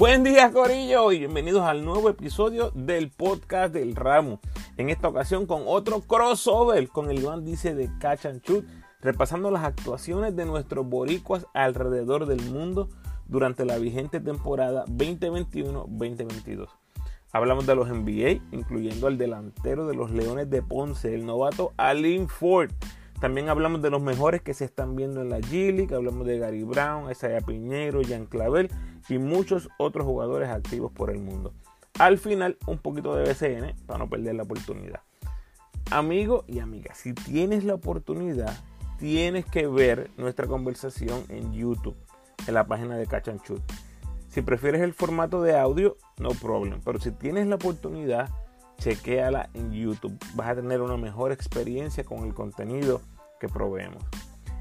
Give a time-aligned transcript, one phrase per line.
[0.00, 4.40] Buen día Corillo y bienvenidos al nuevo episodio del podcast del Ramo.
[4.78, 8.64] En esta ocasión con otro crossover con el Iván Dice de Catch and Shoot,
[9.02, 12.88] repasando las actuaciones de nuestros boricuas alrededor del mundo
[13.26, 16.68] durante la vigente temporada 2021-2022.
[17.30, 22.26] Hablamos de los NBA, incluyendo al delantero de los Leones de Ponce, el novato Alin
[22.26, 22.70] Ford.
[23.20, 25.94] También hablamos de los mejores que se están viendo en la G League.
[25.94, 28.70] Hablamos de Gary Brown, Isaiah Piñero, Jan Clavel
[29.08, 31.52] y muchos otros jugadores activos por el mundo.
[31.98, 35.00] Al final, un poquito de BCN para no perder la oportunidad.
[35.90, 38.54] Amigo y amiga, si tienes la oportunidad,
[38.98, 41.96] tienes que ver nuestra conversación en YouTube,
[42.46, 43.62] en la página de Shoot.
[44.28, 46.80] Si prefieres el formato de audio, no problem.
[46.84, 48.30] Pero si tienes la oportunidad,
[48.78, 50.16] chequéala en YouTube.
[50.34, 53.00] Vas a tener una mejor experiencia con el contenido
[53.40, 54.04] que proveemos.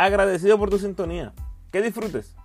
[0.00, 1.34] Agradecido por tu sintonía.
[1.72, 2.36] Que disfrutes.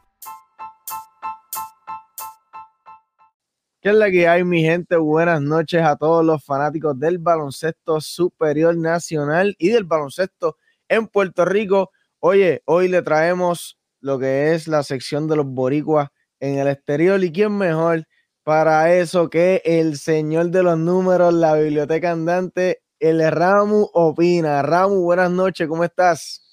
[3.80, 4.98] ¿Qué es la que hay, mi gente?
[4.98, 10.58] Buenas noches a todos los fanáticos del baloncesto superior nacional y del baloncesto
[10.90, 11.92] en Puerto Rico.
[12.18, 17.24] Oye, hoy le traemos lo que es la sección de los boricuas en el exterior.
[17.24, 18.08] ¿Y quién mejor
[18.42, 24.64] para eso que el señor de los números, la biblioteca andante, el Ramu Opina?
[24.64, 26.44] Ramu, buenas noches, ¿cómo estás?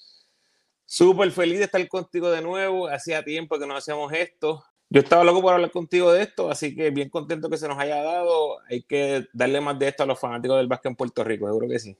[0.93, 2.89] Súper feliz de estar contigo de nuevo.
[2.89, 4.61] Hacía tiempo que no hacíamos esto.
[4.89, 7.79] Yo estaba loco por hablar contigo de esto, así que bien contento que se nos
[7.79, 8.59] haya dado.
[8.69, 11.69] Hay que darle más de esto a los fanáticos del básquet en Puerto Rico, seguro
[11.69, 11.97] que sí.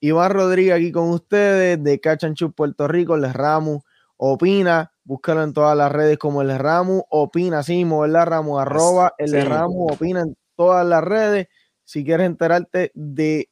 [0.00, 3.80] Iván Rodríguez aquí con ustedes de Cachanchu Puerto Rico, el Ramu
[4.18, 4.92] Opina.
[5.04, 8.58] Búscalo en todas las redes como el Ramu Opina, sí, ¿verdad, Ramu?
[8.58, 11.48] Arroba el Ramu Opina en todas las redes.
[11.82, 13.48] Si quieres enterarte de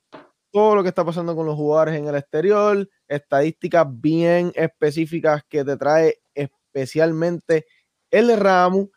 [0.53, 5.65] todo lo que está pasando con los jugadores en el exterior, estadísticas bien específicas que
[5.65, 7.67] te trae especialmente
[8.11, 8.89] el Ramu.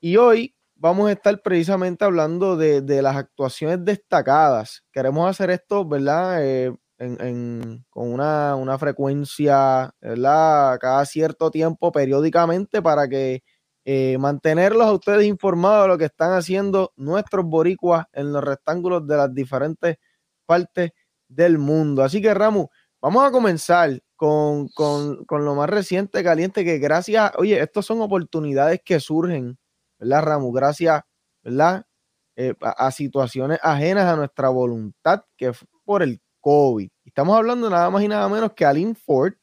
[0.00, 4.84] Y hoy vamos a estar precisamente hablando de, de las actuaciones destacadas.
[4.92, 6.44] Queremos hacer esto, ¿verdad?
[6.44, 6.72] Eh,
[7.90, 10.78] con una, frecuencia, ¿verdad?
[10.80, 13.42] Cada cierto tiempo, periódicamente, para que
[13.84, 19.06] eh, mantenerlos a ustedes informados de lo que están haciendo nuestros boricuas en los rectángulos
[19.06, 19.96] de las diferentes
[21.28, 22.02] del mundo.
[22.02, 22.68] Así que, Ramu,
[23.00, 24.68] vamos a comenzar con,
[25.28, 29.58] lo más reciente, caliente, que gracias, oye, estas son oportunidades que surgen,
[29.98, 30.52] ¿verdad, Ramu?
[30.52, 31.02] Gracias,
[31.42, 31.84] ¿verdad?
[32.36, 35.52] Eh, a, situaciones ajenas a nuestra voluntad, que
[35.84, 36.88] por el COVID.
[37.04, 39.34] Estamos hablando nada más y nada menos que Alin Ford,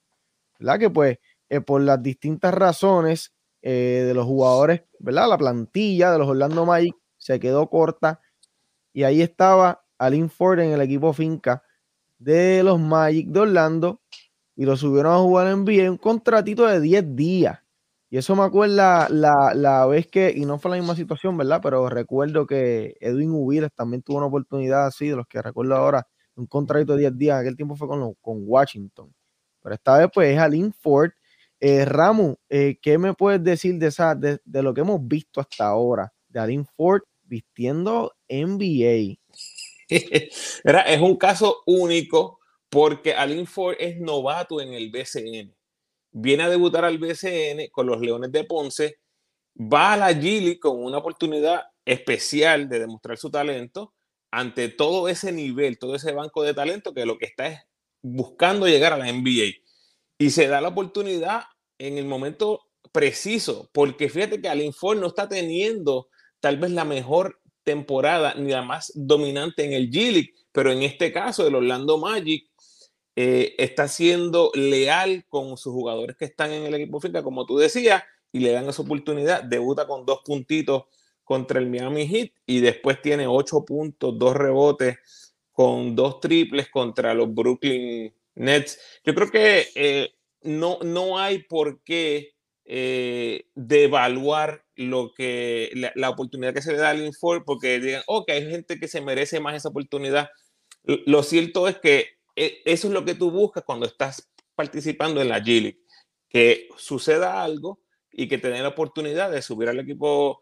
[0.59, 0.80] ¿verdad?
[0.80, 1.18] Que pues
[1.50, 5.28] eh, por las distintas razones eh, de los jugadores, ¿verdad?
[5.28, 8.22] La plantilla de los Orlando Magic se quedó corta
[8.94, 11.64] y ahí estaba Alin Ford en el equipo finca
[12.18, 14.02] de los Magic de Orlando
[14.56, 17.60] y lo subieron a jugar en NBA un contratito de 10 días.
[18.10, 21.60] Y eso me acuerda la, la, vez que, y no fue la misma situación, ¿verdad?
[21.62, 26.08] Pero recuerdo que Edwin Ubiles también tuvo una oportunidad así, de los que recuerdo ahora,
[26.36, 29.14] un contrato de 10 días, aquel tiempo fue con, con Washington.
[29.62, 31.12] Pero esta vez pues es Alin Ford.
[31.60, 35.68] Eh, Ramu, eh, ¿qué me puedes decir de, esa, de, lo que hemos visto hasta
[35.68, 36.12] ahora?
[36.28, 39.20] De Alin Ford vistiendo NBA.
[39.89, 42.39] es un caso único
[42.69, 45.55] porque Alin Ford es novato en el BCN.
[46.11, 49.00] Viene a debutar al BCN con los Leones de Ponce,
[49.55, 53.94] va a la Gili con una oportunidad especial de demostrar su talento
[54.31, 57.59] ante todo ese nivel, todo ese banco de talento que lo que está es
[58.01, 59.56] buscando llegar a la NBA.
[60.19, 61.44] Y se da la oportunidad
[61.80, 66.09] en el momento preciso, porque fíjate que Alin Ford no está teniendo
[66.39, 70.83] tal vez la mejor temporada ni la más dominante en el G League, pero en
[70.83, 72.50] este caso el Orlando Magic
[73.15, 77.57] eh, está siendo leal con sus jugadores que están en el equipo finca, como tú
[77.57, 80.83] decías, y le dan esa oportunidad, debuta con dos puntitos
[81.23, 84.97] contra el Miami Heat y después tiene ocho puntos, dos rebotes
[85.51, 88.79] con dos triples contra los Brooklyn Nets.
[89.03, 92.35] Yo creo que eh, no, no hay por qué
[92.65, 98.34] eh, devaluar lo que, la, oportunidad que se le da al Ford porque digan, que
[98.34, 100.30] hay gente que se merece más esa oportunidad.
[100.84, 105.28] Lo cierto es que eh, eso es lo que tú buscas cuando estás participando en
[105.28, 105.78] la G
[106.30, 107.81] que suceda algo
[108.12, 110.42] y que te den la oportunidad de subir al equipo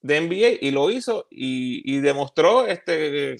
[0.00, 3.36] de NBA y lo hizo y, demostró este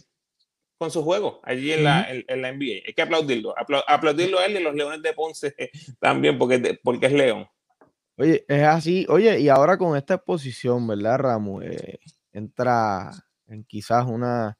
[0.76, 2.86] con su juego allí en, la, en, la NBA.
[2.86, 3.54] Hay que aplaudirlo,
[3.86, 5.54] aplaudirlo a él y los Leones de Ponce
[6.00, 7.48] también porque, porque es León.
[8.16, 9.06] Oye, es así.
[9.08, 11.64] Oye, y ahora con esta exposición, ¿verdad, Ramos?
[11.64, 11.98] Eh,
[12.32, 13.10] entra
[13.46, 14.56] en quizás una,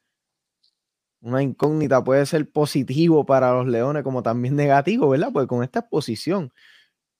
[1.21, 5.29] una incógnita, puede ser positivo para los Leones como también negativo, ¿verdad?
[5.33, 6.51] Pues con esta exposición,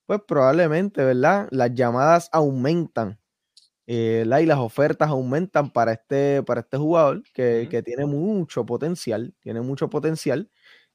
[0.07, 1.47] pues probablemente, ¿verdad?
[1.51, 3.19] Las llamadas aumentan
[3.87, 9.35] eh, y las ofertas aumentan para este, para este jugador que, que, tiene mucho potencial,
[9.41, 10.49] tiene mucho potencial.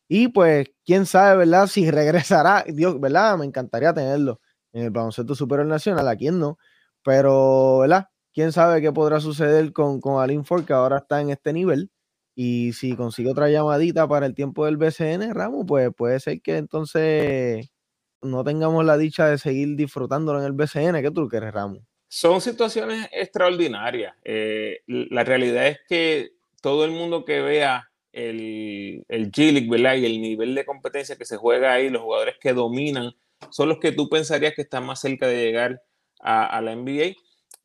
[0.08, 1.66] Y pues, quién sabe, ¿verdad?
[1.68, 3.38] Si regresará, Dios, ¿verdad?
[3.38, 4.40] Me encantaría tenerlo
[4.72, 6.58] en el baloncesto superior nacional, a quién no,
[7.04, 8.06] pero, ¿verdad?
[8.32, 11.90] Quién sabe qué podrá suceder con, con Alin Ford, que ahora está en este nivel.
[12.34, 16.56] Y si consigue otra llamadita para el tiempo del BCN, Ramos, pues puede ser que
[16.56, 17.70] entonces
[18.22, 21.02] no tengamos la dicha de seguir disfrutándolo en el BCN.
[21.02, 21.80] ¿Qué tú quieres, Ramos?
[22.08, 24.14] Son situaciones extraordinarias.
[24.24, 29.30] Eh, la realidad es que todo el mundo que vea el, el
[29.68, 29.96] ¿verdad?
[29.96, 33.12] Y el nivel de competencia que se juega ahí, los jugadores que dominan,
[33.50, 35.82] son los que tú pensarías que están más cerca de llegar
[36.20, 37.14] a, la NBA.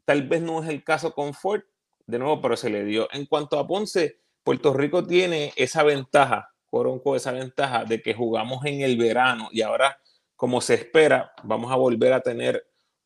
[0.05, 1.61] Tal vez no es el caso con Ford,
[2.07, 3.07] de nuevo, pero se le dio.
[3.11, 8.65] En cuanto a Ponce, Puerto Rico tiene esa ventaja, Coronco, esa ventaja de que jugamos
[8.65, 9.97] en el verano y ahora,
[10.35, 12.65] como se espera, vamos a volver a tener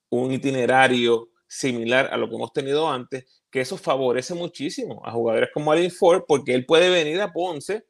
[0.09, 5.49] un itinerario similar a lo que hemos tenido antes, que eso favorece muchísimo a jugadores
[5.53, 7.85] como Alin Ford, porque él puede venir a Ponce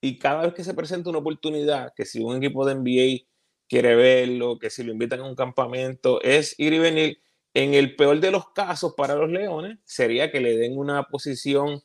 [0.00, 3.29] y cada vez que se presenta una oportunidad, que si un equipo de NBA
[3.70, 7.22] quiere verlo, que si lo invitan a un campamento, es ir y venir.
[7.54, 11.80] En el peor de los casos para los Leones sería que le den una posición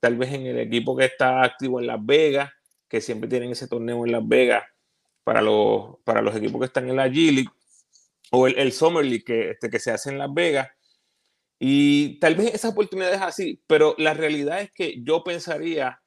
[0.00, 2.50] tal vez en el equipo que está activo en Las Vegas,
[2.88, 4.64] que siempre tienen ese torneo en Las Vegas
[5.24, 7.50] para los, para los equipos que están en la G League
[8.32, 10.68] o el, Summer League que, este, que se hace en Las Vegas.
[11.58, 16.02] Y tal vez esa oportunidad es así, pero la realidad es que yo pensaría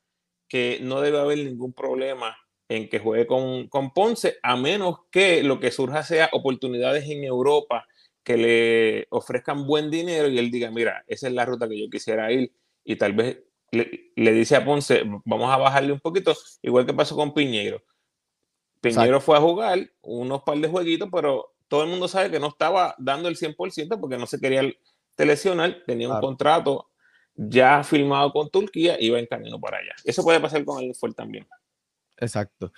[0.47, 2.35] que no debe haber ningún problema
[2.69, 7.23] en que juegue con, con Ponce, a menos que lo que surja sea oportunidades en
[7.23, 7.87] Europa
[8.23, 11.89] que le ofrezcan buen dinero y él diga, mira, esa es la ruta que yo
[11.89, 13.39] quisiera ir y tal vez
[13.71, 17.81] le, le dice a Ponce, vamos a bajarle un poquito, igual que pasó con Piñero.
[18.81, 22.47] Piñero fue a jugar unos par de jueguitos, pero todo el mundo sabe que no
[22.47, 24.61] estaba dando el 100% porque no se quería
[25.17, 26.89] lesionar, tenía un contrato
[27.35, 29.95] ya firmado con Turquía, iba en camino para allá.
[30.03, 31.47] Eso puede pasar con el Ford también.
[32.19, 32.71] Exacto.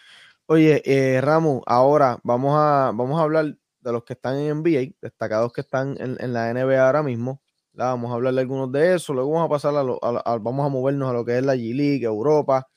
[0.46, 4.96] Oye, eh, Ramos, ahora vamos a, vamos a hablar de los que están en NBA,
[5.02, 7.42] destacados que están en, la NBA ahora mismo.
[7.74, 11.10] Vamos a hablar de algunos de eso, luego vamos a pasar a, vamos a movernos
[11.10, 12.68] a lo que es la G-League, Europa,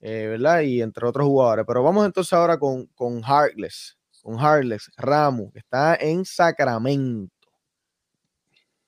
[0.00, 0.60] eh, ¿verdad?
[0.60, 1.64] Y entre otros jugadores.
[1.66, 7.30] Pero vamos entonces ahora con, con Heartless con Harless Ramos, que está en Sacramento.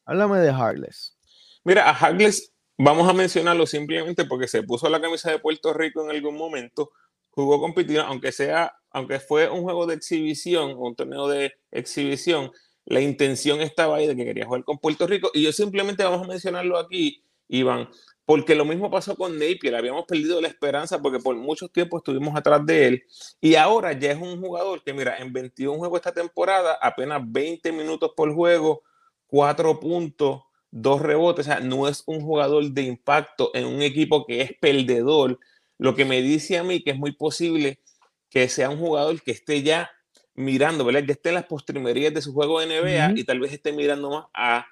[0.06, 1.15] Háblame de Harless.
[1.62, 6.03] Mira, a Harless vamos a mencionarlo simplemente porque se puso la camisa de Puerto Rico
[6.03, 6.91] en algún momento,
[7.37, 12.50] jugó compitiendo, aunque sea, aunque fue un juego de exhibición, un torneo de exhibición,
[12.87, 15.31] la intención estaba ahí de que quería jugar con Puerto Rico.
[15.35, 17.91] Y yo simplemente vamos a mencionarlo aquí, Iván,
[18.25, 22.35] porque lo mismo pasó con Napier, habíamos perdido la esperanza porque por mucho tiempo estuvimos
[22.35, 23.03] atrás de él.
[23.41, 27.71] Y ahora ya es un jugador que mira, en 21 juegos esta temporada, apenas 20
[27.73, 28.83] minutos por juego,
[29.26, 30.40] 4 puntos,
[30.71, 34.52] 2 rebotes, o sea, no es un jugador de impacto en un equipo que es
[34.59, 35.38] perdedor,
[35.78, 37.80] lo que me dice a mí que es muy posible
[38.30, 39.90] que sea un jugador que esté ya
[40.35, 41.04] mirando, ¿verdad?
[41.04, 44.11] Que esté en las postrimerías de su juego de NBA y tal vez esté mirando
[44.11, 44.66] más a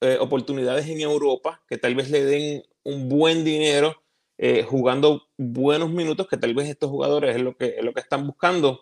[0.00, 4.02] eh, oportunidades en Europa que tal vez le den un buen dinero
[4.38, 8.00] eh, jugando buenos minutos, que tal vez estos jugadores es lo que, es lo que
[8.00, 8.80] están buscando.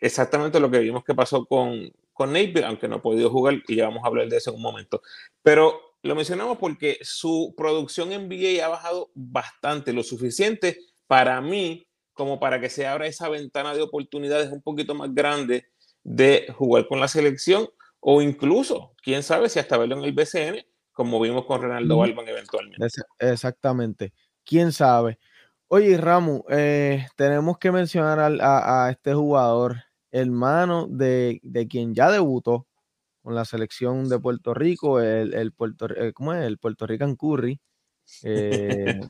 [0.00, 3.76] Exactamente lo que vimos que pasó con, con Napier, aunque no ha podido jugar y
[3.76, 5.02] ya vamos a hablar de eso en un momento.
[5.42, 11.86] Pero lo mencionamos porque su producción en NBA ha bajado bastante, lo suficiente para mí
[12.12, 15.66] como para que se abra esa ventana de oportunidades un poquito más grande
[16.02, 17.68] de jugar con la selección
[18.00, 20.64] o incluso, quién sabe si hasta verlo en el BCN
[20.96, 22.86] como vimos con Ronaldo Alban eventualmente.
[23.18, 24.14] exactamente.
[24.44, 25.18] ¿Quién sabe?
[25.68, 29.76] Oye, Ramu, eh, tenemos que mencionar a, este jugador,
[30.10, 32.66] hermano de, quien ya debutó
[33.22, 36.46] con la selección de Puerto Rico, el, el Puerto, eh, ¿cómo es?
[36.46, 37.60] El Puerto Rican Curry,
[38.22, 39.00] eh,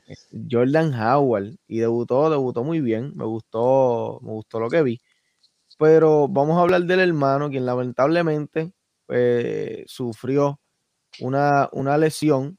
[0.49, 4.99] Jordan Howard, y debutó, debutó muy bien, me gustó, me gustó lo que vi.
[5.79, 8.73] Pero vamos a hablar del hermano, quien lamentablemente
[9.85, 10.59] sufrió
[11.19, 12.57] una, una lesión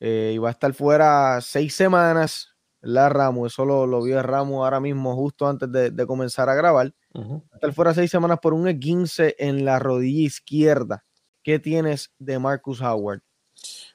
[0.00, 2.52] eh, y va a estar fuera seis semanas.
[2.82, 6.94] La Ramos, eso lo, lo vio Ramos ahora mismo, justo antes de, comenzar a grabar.
[7.14, 11.04] Va a estar fuera seis semanas por un E15 en la rodilla izquierda.
[11.42, 13.22] ¿Qué tienes de Marcus Howard?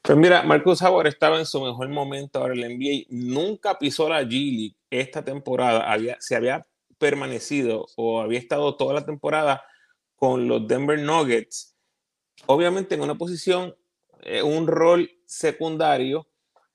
[0.02, 3.06] Pues mira, Marcus Howard estaba en su mejor momento ahora en la NBA.
[3.10, 5.92] Nunca pisó la G League esta temporada.
[5.92, 6.66] Había, se había
[6.98, 9.64] permanecido o había estado toda la temporada
[10.16, 11.76] con los Denver Nuggets.
[12.46, 13.76] Obviamente en una posición,
[14.22, 16.28] eh, un rol secundario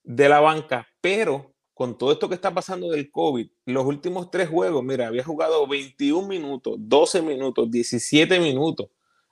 [0.03, 4.49] de la banca, pero con todo esto que está pasando del COVID, los últimos tres
[4.49, 8.87] juegos, mira, había jugado 21 minutos, 12 minutos, 17 minutos,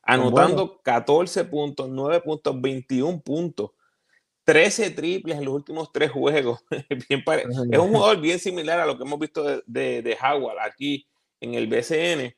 [0.06, 3.72] anotando 14 puntos, 9 puntos, 21 puntos.
[4.46, 6.64] 13 triples en los últimos tres juegos.
[6.90, 11.08] es un jugador bien similar a lo que hemos visto de, de, Howard aquí
[11.42, 12.36] en el BCN,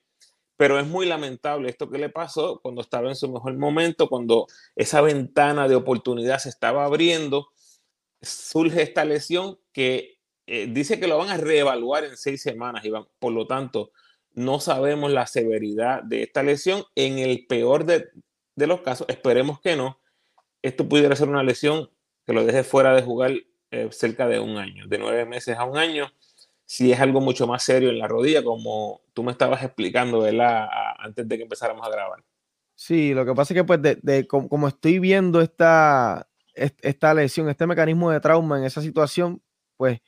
[0.55, 4.47] pero es muy lamentable esto que le pasó cuando estaba en su mejor momento, cuando
[4.75, 7.50] esa ventana de oportunidad se estaba abriendo,
[8.21, 12.91] surge esta lesión que eh, dice que lo van a reevaluar en seis semanas, y
[13.19, 13.91] por lo tanto
[14.38, 16.84] no sabemos la severidad de esta lesión.
[16.94, 18.08] En el peor de,
[18.56, 20.00] los casos, esperemos que no,
[20.62, 21.89] esto pudiera ser una lesión
[22.24, 23.34] que lo deje fuera de jugar
[23.72, 26.12] eh, cerca de un año, de nueve meses a un año.
[26.65, 30.67] Si es algo mucho más serio en la rodilla, como tú me estabas explicando, ¿verdad?
[31.00, 32.24] antes de que empezáramos a grabar.
[32.75, 37.65] Sí, lo que pasa es que pues de, como, estoy viendo esta, esta lesión, este
[37.65, 39.41] mecanismo de trauma en esa situación,
[39.77, 40.00] pues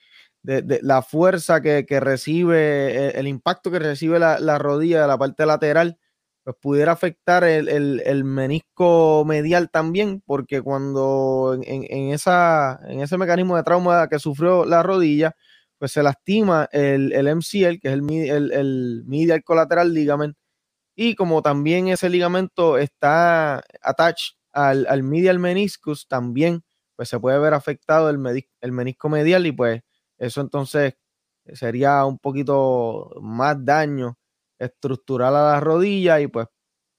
[0.43, 5.46] de, la fuerza que, recibe, el, impacto que recibe la, la, rodilla de la parte
[5.46, 5.98] lateral,
[6.43, 13.63] pues pudiera afectar el, menisco medial también, porque cuando en, esa, en ese mecanismo de
[13.63, 15.36] trauma que sufrió la rodilla,
[15.77, 20.36] pues se lastima el, el MCL, que es el, el, medial colateral ligament,
[20.96, 26.63] y como también ese ligamento está attached al, al medial meniscus, también
[26.96, 29.81] pues se puede ver afectado el, el menisco medial y pues
[30.19, 30.95] eso entonces
[31.53, 34.19] sería un poquito más daño
[34.59, 36.47] estructural a la rodilla y pues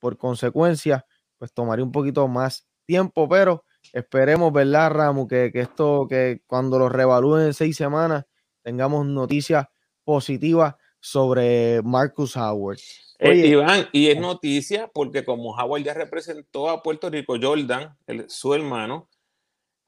[0.00, 1.06] por consecuencia
[1.38, 5.26] pues tomaría un poquito más tiempo, pero esperemos, ¿verdad, Ramu?
[5.26, 8.24] Que, esto, que cuando lo revalúen en seis semanas
[8.62, 9.66] tengamos noticias
[10.04, 12.78] positivas sobre Marcus Howard.
[13.18, 17.96] Eh, Iván, y es noticia porque como Howard ya representó a Puerto Rico, Jordan,
[18.28, 19.08] su hermano,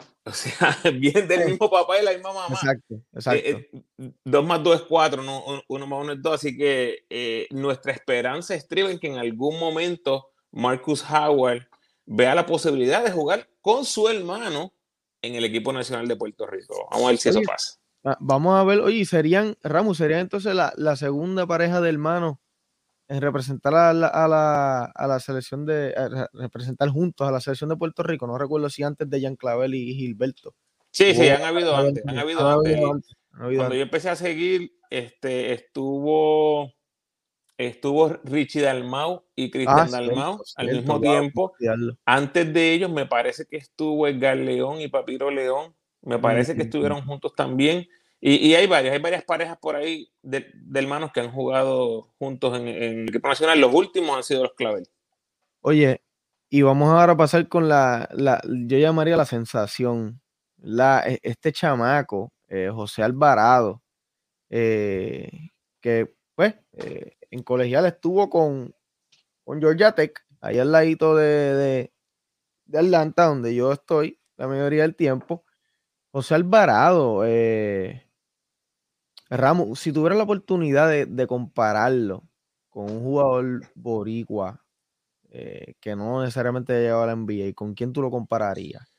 [0.24, 2.54] O sea, bien del mismo papá y la misma mamá.
[2.54, 3.44] Exacto, exacto.
[3.44, 3.68] Eh,
[3.98, 6.34] eh, dos más dos es cuatro, no, uno más uno es dos.
[6.34, 11.66] Así que eh, nuestra esperanza estriba en que en algún momento Marcus Howard
[12.06, 14.72] vea la posibilidad de jugar con su hermano
[15.22, 16.88] en el equipo nacional de Puerto Rico.
[16.92, 17.80] Vamos a ver si eso pasa.
[18.04, 22.38] Ah, vamos a ver, oye, serían, Ramos, serían entonces la, la segunda pareja de hermanos
[23.12, 25.94] en representar a la, a la, a la selección de
[26.32, 28.26] representar juntos a la selección de Puerto Rico.
[28.26, 30.54] No recuerdo si antes de Jean Clavel y Gilberto.
[30.90, 32.80] Sí, sí, han habido antes, han habido antes.
[33.30, 36.72] Cuando yo empecé a seguir, este, estuvo
[37.58, 41.52] estuvo Richie Dalmau y Cristian ah, Dalmau al mismo tiempo.
[42.06, 45.74] Antes de ellos, me parece que estuvo Edgar León y Papiro León.
[46.00, 47.86] Me parece que estuvieron juntos también.
[48.24, 52.68] Y, hay varias, hay varias parejas por ahí de, hermanos que han jugado juntos en,
[52.68, 53.60] el equipo nacional.
[53.60, 54.88] Los últimos han sido los Clavel.
[55.60, 56.04] Oye,
[56.48, 58.08] y vamos ahora a pasar con la,
[58.44, 60.20] yo llamaría la sensación,
[60.58, 63.82] la, e, este chamaco, eh, José Alvarado,
[64.50, 65.48] eh,
[65.80, 68.72] que pues eh, en colegial estuvo con,
[69.42, 71.92] con Georgia Tech, ahí al ladito de, de,
[72.66, 75.44] de Atlanta, donde yo estoy la mayoría del tiempo.
[76.12, 78.06] José Alvarado, eh,
[79.34, 82.22] Ramos, si tuviera la oportunidad de, compararlo
[82.68, 84.62] con un jugador boricua
[85.30, 88.92] eh, que no necesariamente lleva la NBA, ¿con quién tú lo compararías?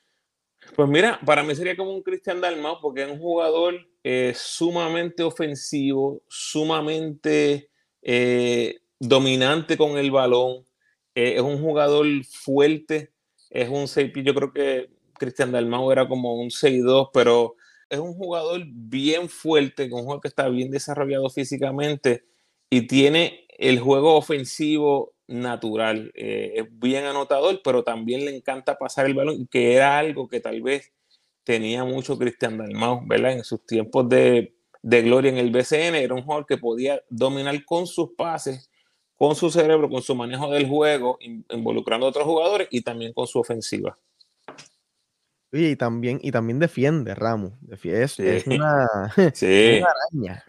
[0.76, 5.22] Pues mira, para mí sería como un Cristian Dalmau porque es un jugador eh, sumamente
[5.22, 7.70] ofensivo, sumamente
[8.02, 10.66] eh, dominante con el balón,
[11.14, 13.14] es un jugador fuerte,
[13.52, 17.56] es un 6 yo creo que Cristian Dalmau era como un 6-2, pero
[17.94, 22.26] es un jugador bien fuerte, un jugador que está bien desarrollado físicamente
[22.70, 26.12] y tiene el juego ofensivo natural.
[26.16, 30.40] Eh, es bien anotador, pero también le encanta pasar el balón, que era algo que
[30.40, 30.92] tal vez
[31.44, 33.34] tenía mucho Cristian Dalmau, ¿verdad?
[33.34, 37.86] En sus tiempos de, gloria en el BCN, era un jugador que podía dominar con
[37.86, 38.72] sus pases,
[39.16, 43.28] con su cerebro, con su manejo del juego, involucrando a otros jugadores y también con
[43.28, 43.98] su ofensiva
[45.54, 47.54] y también, y también defiende, Ramos.
[47.70, 48.88] Es, es, una,
[49.34, 49.82] sí.
[49.82, 50.44] araña.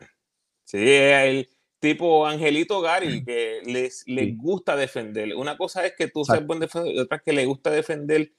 [0.65, 5.35] Sí, el tipo Angelito Gary, que les, les gusta defender.
[5.37, 8.33] Una cosa es que tú seas buen defensor y otra es que le gusta defender.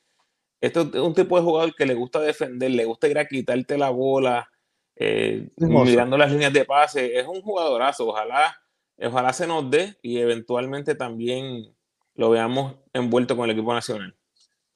[0.59, 3.77] Esto es un tipo de jugador que le gusta defender, le gusta ir a quitarte
[3.77, 4.49] la bola,
[4.95, 7.19] eh, mirando las líneas de pase.
[7.19, 8.07] Es un jugadorazo.
[8.07, 8.57] Ojalá,
[8.97, 11.75] ojalá se nos dé y eventualmente también
[12.15, 14.15] lo veamos envuelto con el equipo nacional.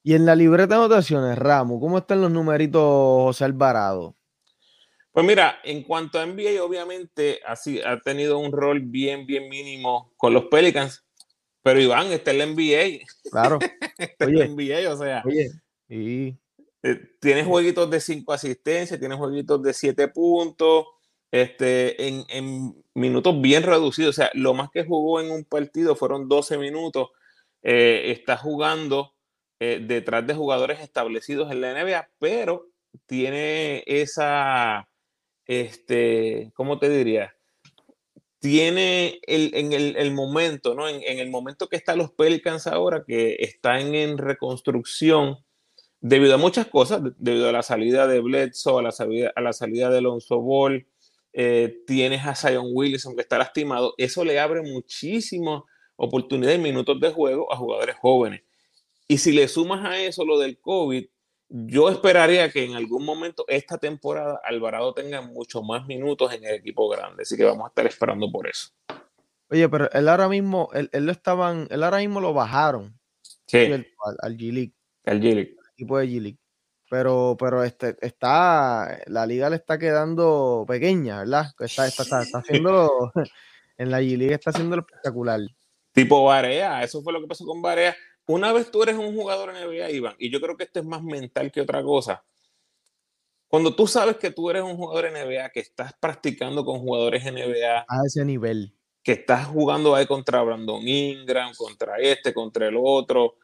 [0.04, 4.16] Y en la libreta de anotaciones, Ramos, ¿cómo están los numeritos José Alvarado?
[5.12, 10.14] Pues mira, en cuanto a NBA, obviamente así ha tenido un rol bien, bien mínimo
[10.16, 11.04] con los Pelicans.
[11.62, 13.06] Pero Iván, está en la NBA.
[13.30, 13.60] Claro.
[13.98, 15.24] está en la NBA, o sea.
[15.26, 15.50] Oye,
[15.90, 16.38] y...
[16.82, 20.86] Eh, tienes jueguitos de 5 asistencias, tienes jueguitos de 7 puntos,
[21.30, 24.12] este, en, en, minutos bien reducidos.
[24.12, 27.10] O sea, lo más que jugó en un partido fueron 12 minutos.
[27.62, 29.14] Eh, está jugando
[29.60, 32.68] eh, detrás de jugadores establecidos en la NBA, pero
[33.06, 34.88] tiene esa,
[35.46, 37.36] este, ¿cómo te diría?
[38.40, 40.88] Tiene el, en el, el momento, ¿no?
[40.88, 45.40] En, el momento que están los Pelicans ahora, que están en reconstrucción,
[46.00, 49.52] debido a muchas cosas, debido a la salida de Bledsoe, a la salida, a la
[49.52, 50.88] salida de Alonso Ball,
[51.34, 55.64] eh, tienes a Zion Wilson que está lastimado, eso le abre muchísimas
[55.98, 58.42] oportunidades y minutos de juego a jugadores jóvenes.
[59.10, 61.06] Y si le sumas a eso lo del COVID,
[61.50, 66.56] yo esperaría que en algún momento esta temporada Alvarado tenga mucho más minutos en el
[66.56, 68.70] equipo grande, así que vamos a estar esperando por eso.
[69.50, 72.98] Oye, pero él ahora mismo, él, él lo estaban, él ahora mismo lo bajaron
[73.48, 73.58] sí.
[73.58, 73.88] al,
[74.22, 74.74] al G-League.
[75.06, 76.38] Al G-League equipo de G-League.
[76.90, 81.46] Pero, pero este, está, la liga le está quedando pequeña, ¿verdad?
[81.60, 83.12] Está, está, está, está haciendo,
[83.78, 85.40] en la G-League está haciendo espectacular.
[85.94, 87.96] Tipo Barea, eso fue lo que pasó con Barea.
[88.30, 91.02] Una vez tú eres un jugador NBA, Iván, y yo creo que esto es más
[91.02, 92.24] mental que otra cosa.
[93.48, 97.86] Cuando tú sabes que tú eres un jugador NBA, que estás practicando con jugadores NBA.
[97.88, 98.76] A ese nivel.
[99.02, 103.38] Que estás jugando ahí contra Brandon Ingram, contra este, contra el otro.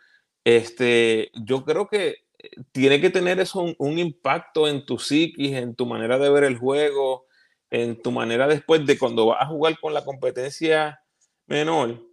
[0.44, 2.28] Este, yo creo que
[2.72, 6.44] tiene que tener eso un, un, impacto en tu psiquis, en tu manera de ver
[6.44, 7.26] el juego,
[7.72, 11.02] en tu manera después de cuando vas a jugar con la competencia
[11.48, 12.04] menor,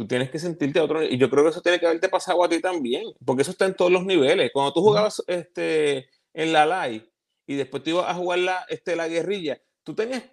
[0.00, 2.42] tú tienes que sentirte a otro Y yo creo que eso tiene que haberte pasado
[2.42, 4.50] a ti también, porque eso está en todos los niveles.
[4.50, 7.06] Cuando tú jugabas este, en la live
[7.46, 10.24] y después te ibas a jugar la, este, la guerrilla, tú tenías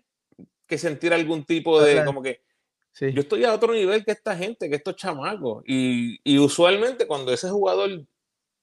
[0.68, 2.46] que sentir algún tipo de, como que,
[2.94, 3.12] sí.
[3.12, 5.66] yo estoy a otro nivel que esta gente, que estos chamacos.
[5.68, 8.06] Y, y usualmente cuando ese jugador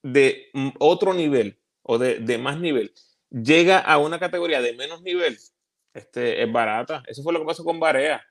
[0.02, 0.46] de
[0.78, 2.94] otro nivel o de, de, más nivel
[3.28, 5.36] llega a una categoría de menos nivel,
[5.92, 7.02] este, es barata.
[7.06, 8.24] Eso fue lo que pasó con Barea.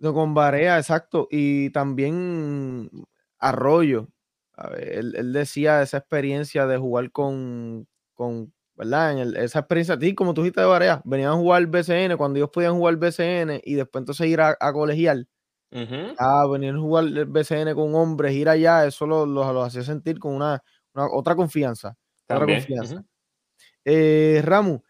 [0.00, 1.28] No, con Barea, exacto.
[1.30, 2.90] Y también
[3.38, 4.08] Arroyo.
[4.56, 9.12] Ver, él, él, decía esa experiencia de jugar con, con ¿verdad?
[9.12, 12.38] En el, esa experiencia, ti, como tú dijiste de Barea, venían a jugar BCN cuando
[12.38, 15.28] ellos podían jugar BCN y después entonces ir a, a colegial.
[15.70, 16.14] Uh -huh.
[16.18, 19.82] Ah, venían a jugar el BCN con hombres, ir allá, eso los lo, lo hacía
[19.82, 20.62] sentir con una,
[20.94, 21.96] una, otra confianza.
[22.24, 22.94] Otra confianza.
[22.96, 23.06] Uh -huh.
[23.84, 24.82] eh, Ramu,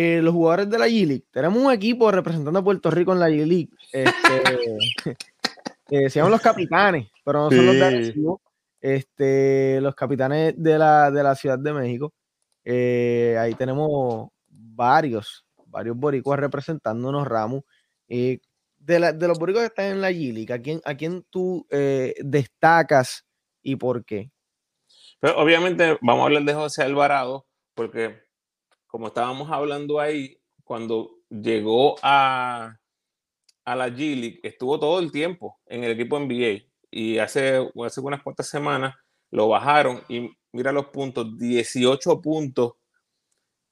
[0.00, 3.28] eh, los jugadores de la G-League, tenemos un equipo representando a Puerto Rico en la
[3.28, 3.68] G-League.
[3.92, 4.76] Este,
[5.90, 7.66] eh, se llaman los capitanes, pero no son sí.
[7.66, 8.40] los de Arecibo,
[8.80, 12.14] este, los capitanes de la, de la Ciudad de México.
[12.64, 17.62] Eh, ahí tenemos varios, varios boricuas representándonos, Ramu.
[18.06, 18.40] de,
[19.00, 21.66] la, de, los boricuas que están en la G-League, ¿a quién, ¿a quién tú
[22.20, 23.26] destacas
[23.64, 24.30] y por qué?
[25.18, 28.27] Pero obviamente vamos a hablar de José Alvarado, porque
[28.88, 32.76] como estábamos hablando ahí, cuando llegó a,
[33.64, 36.64] a la G-League, estuvo todo el tiempo en el equipo NBA.
[36.90, 38.94] Y hace, hace unas cuantas semanas
[39.30, 42.72] lo bajaron y mira los puntos, 18 puntos,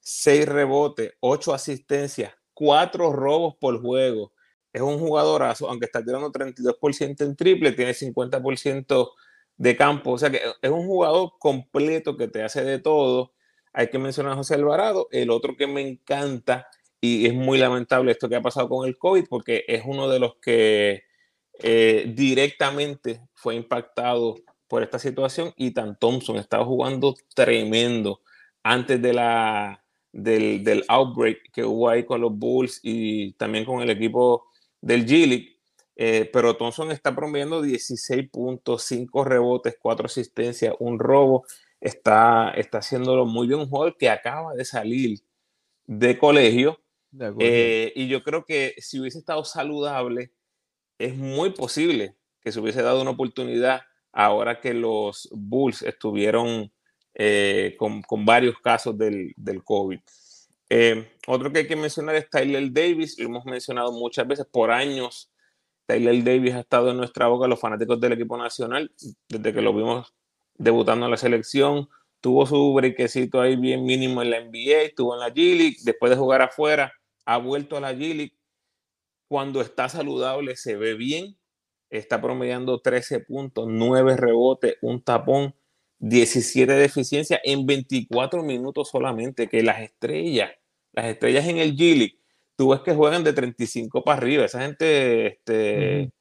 [0.00, 4.32] 6 rebotes, 8 asistencias, 4 robos por juego.
[4.72, 9.10] Es un jugadorazo, aunque está tirando 32% en triple, tiene 50%
[9.56, 10.12] de campo.
[10.12, 13.32] O sea que es un jugador completo que te hace de todo.
[13.76, 15.06] Hay que mencionar a José Alvarado.
[15.10, 16.66] El otro que me encanta,
[16.98, 20.18] y es muy lamentable esto que ha pasado con el COVID, porque es uno de
[20.18, 21.02] los que
[21.62, 24.36] eh, directamente fue impactado
[24.66, 25.52] por esta situación.
[25.58, 28.22] Y Tan Thompson estaba jugando tremendo
[28.62, 33.82] antes de la, del, del outbreak que hubo ahí con los Bulls y también con
[33.82, 34.46] el equipo
[34.80, 35.54] del G-League.
[35.96, 41.44] Eh, pero Thompson está promediando 16 puntos, 5 rebotes, 4 asistencias, un robo.
[41.86, 43.60] Está, está haciéndolo muy bien.
[43.60, 45.20] Un jugador que acaba de salir
[45.84, 46.80] de colegio.
[47.10, 50.32] De eh, y yo creo que si hubiese estado saludable,
[50.98, 56.72] es muy posible que se hubiese dado una oportunidad ahora que los Bulls estuvieron
[57.14, 60.00] eh, con, con, varios casos del, del COVID.
[60.68, 64.70] Eh, otro que hay que mencionar es Tyler Davis, lo hemos mencionado muchas veces por
[64.70, 65.30] años
[65.86, 68.92] Tyler Davis ha estado en nuestra boca, los fanáticos del equipo nacional,
[69.28, 70.12] desde que lo vimos
[70.58, 71.88] debutando en la selección.
[72.20, 76.16] Tuvo su brequecito ahí bien mínimo en la NBA, estuvo en la G-League, después de
[76.16, 76.92] jugar afuera,
[77.24, 78.36] ha vuelto a la G-League.
[79.28, 81.36] Cuando está saludable se ve bien,
[81.90, 85.54] está promediando 13 puntos, 9 rebotes, un tapón.
[85.98, 90.50] 17 de eficiencia en 24 minutos solamente, que las estrellas,
[90.92, 92.18] las estrellas en el G-League,
[92.56, 96.12] tú ves que juegan de 35 para arriba, esa gente este,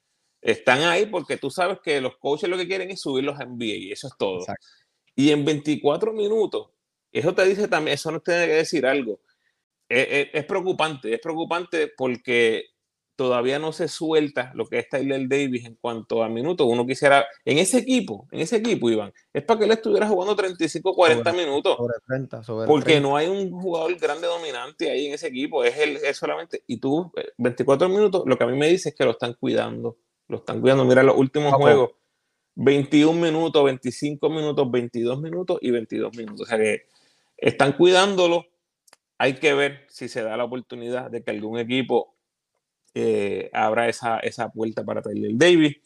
[0.45, 3.65] están ahí porque tú sabes que los coaches lo que quieren es subirlos a NBA
[3.65, 4.45] y eso es todo.
[5.15, 6.69] Y en 24 minutos,
[7.11, 9.19] eso te dice también, eso nos tiene que decir algo.
[9.89, 12.65] Es, es, es preocupante, es preocupante porque
[13.15, 16.67] todavía no se suelta lo que es Tyler Davis en cuanto a minutos.
[16.69, 20.35] Uno quisiera, en ese equipo, en ese equipo, Iván, es para que él estuviera jugando
[20.35, 21.77] 35, 40 minutos.
[21.77, 23.07] Sobre 30, sobre porque 30.
[23.07, 25.63] no hay un jugador grande dominante ahí en ese equipo.
[25.63, 26.63] Es él es solamente.
[26.67, 29.97] Y tú, 24 minutos, lo que a mí me dice es que lo están cuidando.
[30.27, 30.85] Lo están cuidando.
[30.85, 31.91] Mira los últimos juegos.
[32.55, 36.41] 21 minutos, 25 minutos, 22 minutos y 22 minutos.
[36.41, 36.87] O sea que
[37.37, 38.45] están cuidándolo.
[39.17, 42.15] Hay que ver si se da la oportunidad de que algún equipo
[42.93, 45.77] eh, abra esa, esa puerta para Tyler Davis.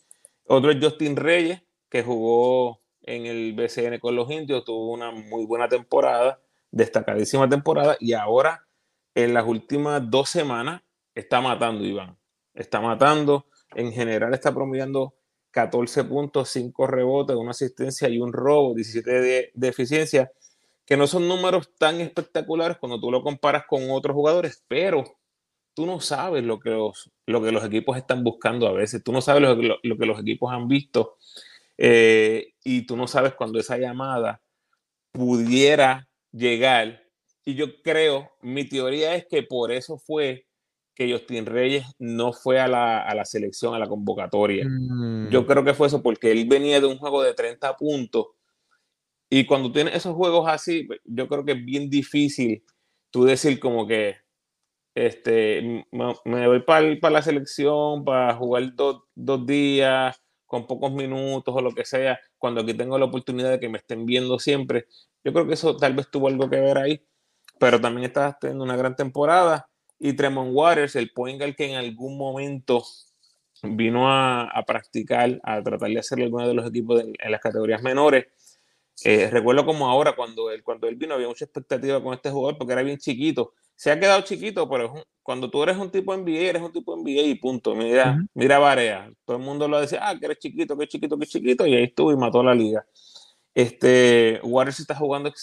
[0.46, 5.46] Otro es Justin Reyes, que jugó en el BCN con los indios, tuvo una muy
[5.46, 6.40] buena temporada,
[6.72, 8.68] destacadísima temporada, y ahora
[9.16, 10.82] en las últimas dos semanas
[11.16, 12.18] está matando, Iván.
[12.54, 13.48] Está matando.
[13.76, 15.16] En general está promediando
[15.52, 20.32] 14 puntos, 5 rebotes, una asistencia y un robo, 17 de, de eficiencia,
[20.86, 25.04] que no son números tan espectaculares cuando tú lo comparas con otros jugadores, pero
[25.74, 29.98] tú no sabes lo que los, equipos están buscando a veces, tú no sabes lo
[29.98, 31.18] que los equipos han visto
[31.82, 34.42] eh, y tú no sabes cuando esa llamada
[35.14, 37.04] pudiera llegar.
[37.46, 40.49] Y yo creo, mi teoría es que por eso fue
[41.00, 44.66] que Justin Reyes no fue a la, a la selección, a la convocatoria.
[44.68, 45.30] Mm.
[45.30, 48.28] Yo creo que fue eso porque él venía de un juego de 30 puntos
[49.30, 52.64] y cuando tienes esos juegos así, yo creo que es bien difícil
[53.12, 54.18] tú decir como que
[54.94, 61.62] este, me, voy para la selección para jugar do, dos días con pocos minutos o
[61.62, 64.88] lo que sea, cuando aquí tengo la oportunidad de que me estén viendo siempre.
[65.24, 67.06] Yo creo que eso tal vez tuvo algo que ver ahí,
[67.60, 69.69] pero también estás teniendo una gran temporada.
[70.00, 72.84] Y Tremont Waters, el point guard que en algún momento
[73.64, 77.42] vino a, a, practicar, a tratar de hacerle alguno de los equipos de, en las
[77.42, 78.28] categorías menores.
[79.04, 82.58] Eh, recuerdo como ahora, cuando él, cuando él vino, había mucha expectativa con este jugador
[82.58, 83.54] porque era bien chiquito.
[83.76, 86.96] Se ha quedado chiquito, pero un, cuando tú eres un tipo NBA, eres un tipo
[86.98, 87.76] NBA y punto.
[87.76, 88.28] Mira, uh -huh.
[88.34, 89.12] mira Barea.
[89.26, 91.84] Todo el mundo lo decía, ah, que eres chiquito, que chiquito, que chiquito, y ahí
[91.84, 92.86] estuvo y mató la liga.
[93.60, 95.34] Este, Waters está jugando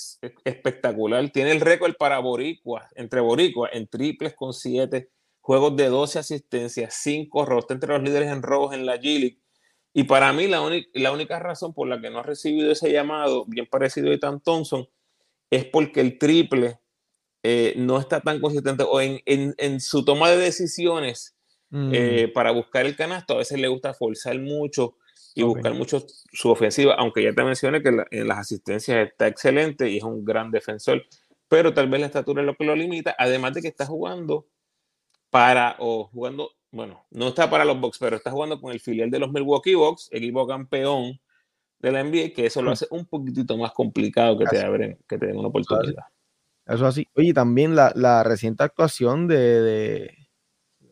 [0.42, 1.29] espectacular.
[1.29, 5.11] Tiene el récord para Boricua, entre Boricua, en triples con siete,
[5.42, 9.42] juegos de 12 asistencias, 5 robos, está entre los líderes en robos en la G-League.
[9.92, 10.62] Y para mí, la,
[10.94, 14.40] la, única razón por la que no ha recibido ese llamado, bien parecido a Ethan
[14.40, 14.88] Thompson,
[15.50, 16.81] es porque el triple
[17.42, 21.37] eh, no está tan consistente o en, en, en, su toma de decisiones
[21.68, 21.90] mm.
[21.92, 23.35] eh, para buscar el canasto.
[23.35, 24.96] A veces le gusta forzar mucho
[25.37, 25.55] y okay.
[25.55, 29.88] buscar mucho su ofensiva, aunque ya te mencioné que la, en las asistencias está excelente
[29.90, 31.05] y es un gran defensor,
[31.46, 34.46] pero tal vez la estatura es lo que lo limita, además de que está jugando
[35.29, 39.11] para, o jugando, bueno, no está para los Bucks, pero está jugando con el filial
[39.11, 41.20] de los Milwaukee Bucks, equipo campeón
[41.81, 45.18] de la NBA, que eso lo hace un poquitito más complicado que te, abren, que
[45.18, 46.05] te den una oportunidad.
[46.64, 47.07] Eso así.
[47.14, 50.29] Oye, también la, la reciente actuación de, de,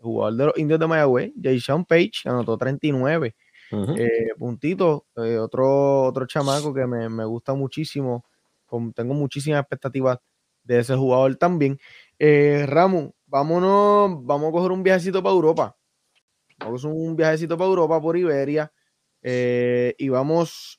[0.03, 3.35] jugador de los indios de Mayagüez, Jason Page, anotó 39
[3.75, 3.99] uh -huh.
[3.99, 5.03] eh, puntitos.
[5.17, 8.25] Eh, otro, otro chamaco que me, me gusta muchísimo.
[8.67, 10.19] Con, tengo muchísimas expectativas
[10.63, 11.79] de ese jugador también.
[12.19, 15.77] Eh, Ramón, vámonos, vamos a coger un viajecito para Europa.
[16.59, 18.73] Vamos a un viajecito para Europa por Iberia.
[19.23, 20.79] Eh, y vamos,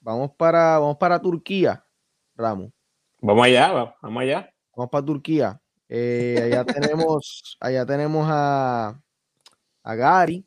[0.00, 1.84] vamos para, vamos para Turquía,
[2.34, 2.70] Ramos.
[3.20, 4.52] Vamos allá, vamos allá.
[4.76, 5.60] Vamos para Turquía.
[5.88, 9.00] Allá tenemos, allá tenemos a,
[9.82, 10.44] a Gary.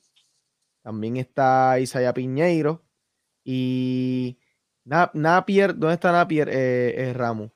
[0.85, 2.83] También está Isaiah Piñeiro.
[3.43, 4.37] Y
[4.83, 7.49] Napier, ¿dónde está Napier, eh, Ramos?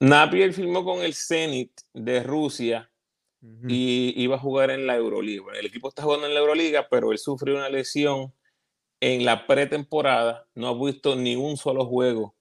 [0.00, 2.90] Napier firmó con el Zenit de Rusia
[3.40, 3.66] uh -huh.
[3.70, 5.44] y iba a jugar en la Euroliga.
[5.56, 8.34] El equipo está jugando en la Euroliga, pero él sufrió una lesión
[8.98, 10.44] en la pretemporada.
[10.56, 12.34] No ha visto ni un solo juego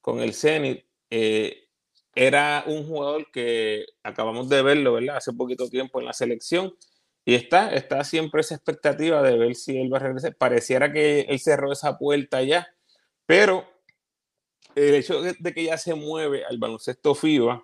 [0.00, 0.86] con el Zenit.
[1.10, 1.68] Eh,
[2.14, 5.18] era un jugador que acabamos de verlo, ¿verdad?
[5.18, 6.72] Hace poquito tiempo en la selección.
[7.28, 10.34] Y está, está siempre esa expectativa de ver si él va a regresar.
[10.34, 12.68] Pareciera que él cerró esa puerta ya,
[13.26, 13.68] pero
[14.74, 17.62] el hecho de que ya se mueve al baloncesto FIBA,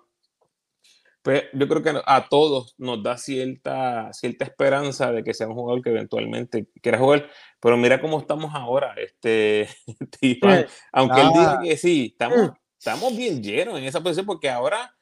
[1.23, 5.55] pues yo creo que a todos nos da cierta, cierta esperanza de que sea un
[5.55, 7.27] jugador que eventualmente quiera jugar.
[7.59, 9.67] Pero mira cómo estamos ahora, este,
[10.21, 10.67] Iván.
[10.91, 11.23] Aunque ah.
[11.23, 14.95] él diga que sí, estamos, estamos bien llenos en esa posición porque ahora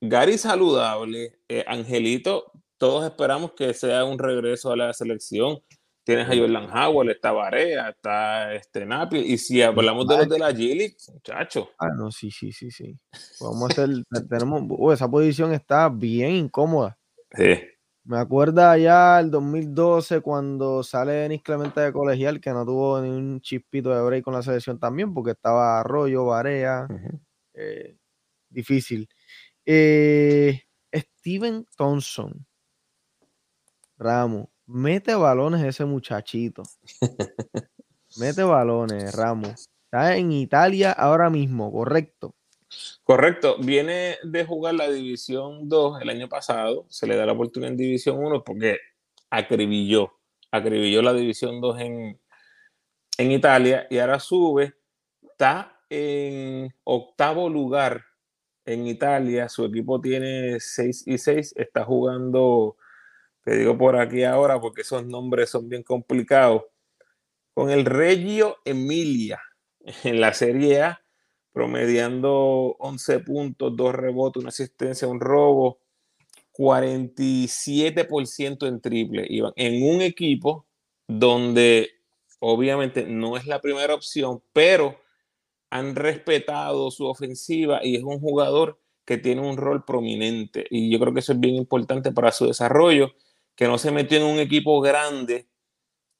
[0.00, 2.50] Gary saludable, eh, Angelito,
[2.84, 5.58] todos esperamos que sea un regreso a la selección.
[6.04, 9.20] Tienes a Jordan Howell, está Barea, está este Napi.
[9.20, 11.68] Y si hablamos de los de la Gili, muchachos.
[11.78, 12.94] Ah, no, sí, sí, sí, sí.
[13.40, 13.88] Vamos a hacer,
[14.28, 16.98] tenemos, uh, esa posición está bien incómoda.
[17.34, 17.58] Sí.
[18.04, 23.08] Me acuerda ya el 2012 cuando sale Denis Clemente de colegial, que no tuvo ni
[23.08, 26.86] un chispito de break con la selección también, porque estaba Arroyo, Barea.
[27.54, 27.96] Eh,
[28.50, 29.08] difícil.
[29.64, 32.46] Eh, Steven Thompson.
[34.04, 34.48] Ramos.
[34.66, 36.62] Mete balones ese muchachito.
[38.18, 39.70] Mete balones, Ramos.
[39.86, 42.34] Está en Italia ahora mismo, correcto.
[43.02, 47.70] Correcto, viene de jugar la División 2 el año pasado, se le da la oportunidad
[47.70, 48.78] en División 1 porque
[49.30, 50.12] acribilló,
[50.50, 52.20] acribilló la División 2 en,
[53.16, 54.74] en Italia y ahora sube,
[55.22, 58.04] está en octavo lugar
[58.64, 62.76] en Italia, su equipo tiene 6 y 6, está jugando,
[63.44, 66.62] te digo por aquí ahora porque esos nombres son bien complicados,
[67.54, 69.40] con el Reggio Emilia
[70.04, 71.00] en la Serie A
[71.52, 75.78] promediando 11 puntos, 2 rebotes, una asistencia, un robo,
[76.52, 79.28] 47% en triple.
[79.56, 80.66] En un equipo
[81.06, 81.90] donde
[82.40, 85.00] obviamente no es la primera opción, pero
[85.70, 90.66] han respetado su ofensiva y es un jugador que tiene un rol prominente.
[90.70, 93.12] Y yo creo que eso es bien importante para su desarrollo,
[93.54, 95.48] que no se metió en un equipo grande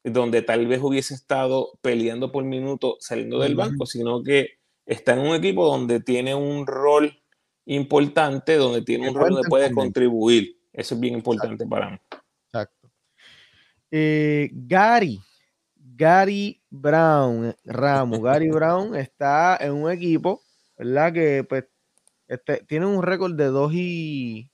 [0.05, 5.21] donde tal vez hubiese estado peleando por minuto saliendo del banco, sino que está en
[5.21, 7.19] un equipo donde tiene un rol
[7.65, 10.59] importante, donde tiene un rol donde puede contribuir.
[10.73, 11.99] Eso es bien importante para mí.
[12.47, 12.91] Exacto.
[13.91, 15.21] Eh, Gary,
[15.75, 20.43] Gary Brown, Ramos, Gary Brown está en un equipo,
[20.77, 21.13] ¿verdad?
[21.13, 21.65] Que pues
[22.29, 24.51] este, tiene un récord de 2 y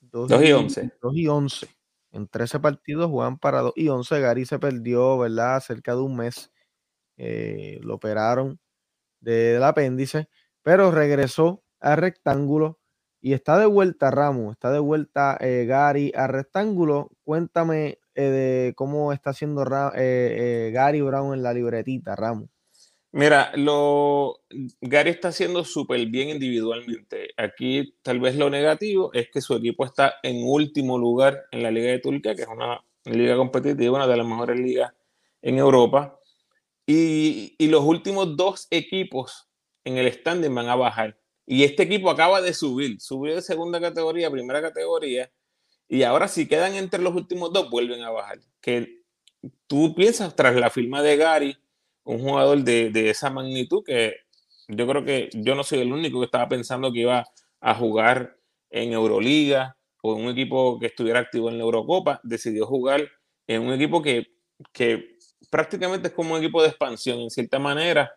[0.00, 0.92] 2 y 11.
[1.00, 1.79] 2 y 11.
[2.12, 4.20] En 13 partidos juegan para 2 y 11.
[4.20, 5.60] Gary se perdió, ¿verdad?
[5.60, 6.50] Cerca de un mes.
[7.18, 8.60] Eh, lo operaron
[9.20, 10.28] del apéndice,
[10.62, 12.80] pero regresó al rectángulo
[13.20, 17.10] y está de vuelta Ramos, está de vuelta eh, Gary al rectángulo.
[17.24, 22.50] Cuéntame eh, de cómo está haciendo Gary Brown en la libretita, Ramos.
[23.12, 24.40] Mira, lo
[24.80, 27.30] Gary está haciendo súper bien individualmente.
[27.36, 31.72] Aquí tal vez lo negativo es que su equipo está en último lugar en la
[31.72, 34.92] Liga de Turquía, que es una liga competitiva, una de las mejores ligas
[35.42, 36.18] en Europa.
[36.86, 39.48] Y, los últimos dos equipos
[39.84, 41.18] en el standing van a bajar.
[41.46, 45.30] Y este equipo acaba de subir, subió de segunda categoría a primera categoría.
[45.88, 48.40] Y ahora si quedan entre los últimos dos, vuelven a bajar.
[48.60, 49.02] Que
[49.66, 51.56] tú piensas tras la firma de Gary,
[52.04, 54.16] un jugador de, de esa magnitud, que
[54.68, 57.26] yo creo que yo no soy el único que estaba pensando que iba
[57.60, 58.36] a jugar
[58.70, 63.08] en Euroliga o en un equipo que estuviera activo en la Eurocopa, decidió jugar
[63.46, 64.28] en un equipo que,
[64.72, 65.16] que
[65.50, 68.10] prácticamente es como un equipo de expansión en cierta manera.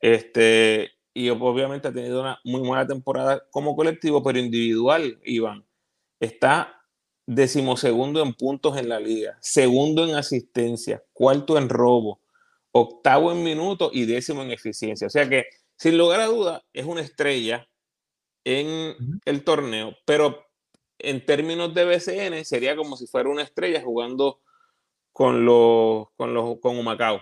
[0.00, 5.64] Este, y obviamente ha tenido una muy buena temporada como colectivo, pero individual, Iván.
[6.20, 6.82] Está
[7.26, 12.20] decimosegundo en puntos en la liga, segundo en asistencia, cuarto en robo,
[12.72, 15.06] octavo en minutos y décimo en eficiencia.
[15.06, 17.68] O sea que, sin lugar a duda, es una estrella
[18.44, 20.46] en el torneo, pero
[20.98, 24.40] en términos de BCN sería como si fuera una estrella jugando
[25.12, 27.20] con los con los con Humacao.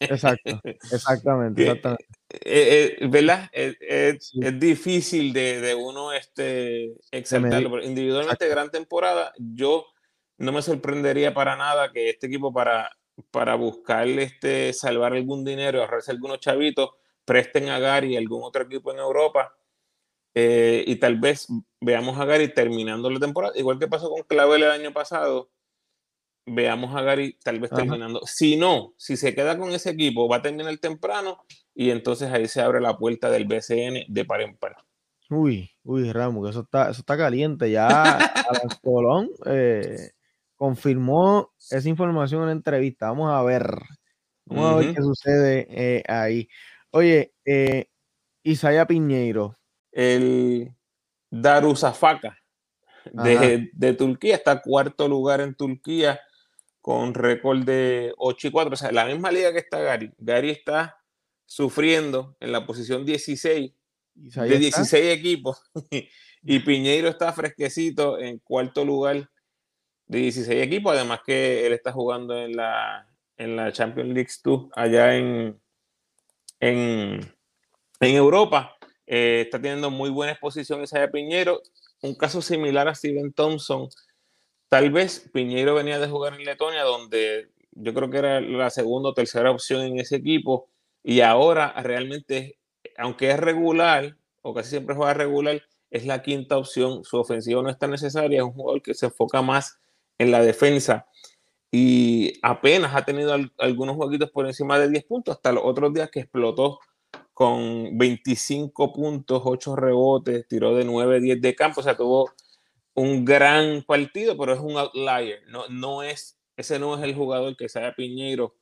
[0.00, 0.60] Exacto,
[0.92, 2.08] exactamente, exactamente.
[2.30, 3.48] Eh, eh, ¿Verdad?
[3.52, 9.32] Es, difícil de, de, uno este, exaltarlo, pero individualmente gran temporada.
[9.38, 9.86] Yo
[10.38, 12.90] no me sorprendería para nada que este equipo para,
[13.30, 16.90] para buscar este, salvar algún dinero, ahorrarse algunos chavitos,
[17.24, 19.54] presten a Gary algún otro equipo en Europa.
[20.34, 21.46] Eh, y tal vez
[21.80, 25.50] veamos a Gary terminando la temporada, igual que pasó con Clavel el año pasado,
[26.46, 28.20] veamos a Gary tal vez terminando.
[28.26, 31.38] Si no, si se queda con ese equipo, va a terminar temprano
[31.74, 34.76] y entonces ahí se abre la puerta del BCN de par en par.
[35.30, 37.70] Uy, uy, Ramos, que eso está, eso está caliente.
[37.70, 38.18] Ya
[38.82, 40.10] Colón eh,
[40.56, 43.08] confirmó esa información en la entrevista.
[43.08, 43.66] Vamos a ver.
[44.46, 46.48] Vamos a ver qué sucede eh, ahí.
[46.90, 47.88] Oye, eh,
[48.42, 49.58] Isaya Piñeiro.
[49.92, 50.74] El
[51.30, 52.36] Darusafaka
[53.12, 56.20] de, de Turquía está cuarto lugar en Turquía
[56.80, 58.72] con récord de 8 y 4.
[58.72, 60.12] O sea, la misma liga que está Gary.
[60.18, 60.98] Gary está
[61.46, 63.72] sufriendo en la posición 16
[64.14, 65.62] de 16 equipos
[66.42, 69.30] y Piñeiro está fresquecito en cuarto lugar
[70.06, 70.94] de 16 equipos.
[70.94, 75.60] Además que él está jugando en la, en la Champions League 2 allá en,
[76.60, 77.20] en,
[78.00, 78.76] en Europa.
[79.06, 81.60] Eh, está teniendo muy buena exposición esa Piñeiro.
[82.02, 83.88] Un caso similar a Steven Thompson
[84.74, 89.10] Tal vez Piñeiro venía de jugar en Letonia, donde yo creo que era la segunda
[89.10, 90.68] o tercera opción en ese equipo
[91.00, 92.58] y ahora realmente,
[92.96, 97.04] aunque es regular o casi siempre juega regular, es la quinta opción.
[97.04, 99.78] Su ofensiva no está necesaria, es un jugador que se enfoca más
[100.18, 101.06] en la defensa
[101.70, 106.10] y apenas ha tenido algunos jueguitos por encima de 10 puntos hasta los otros días
[106.10, 106.78] que explotó
[107.32, 112.30] con 25 puntos, 8 rebotes, tiró de 9, 10 de campo, o sea, tuvo
[112.94, 117.56] un gran partido, pero es un outlier, no, no es, ese no es el jugador
[117.56, 118.54] que Saya Piñeiro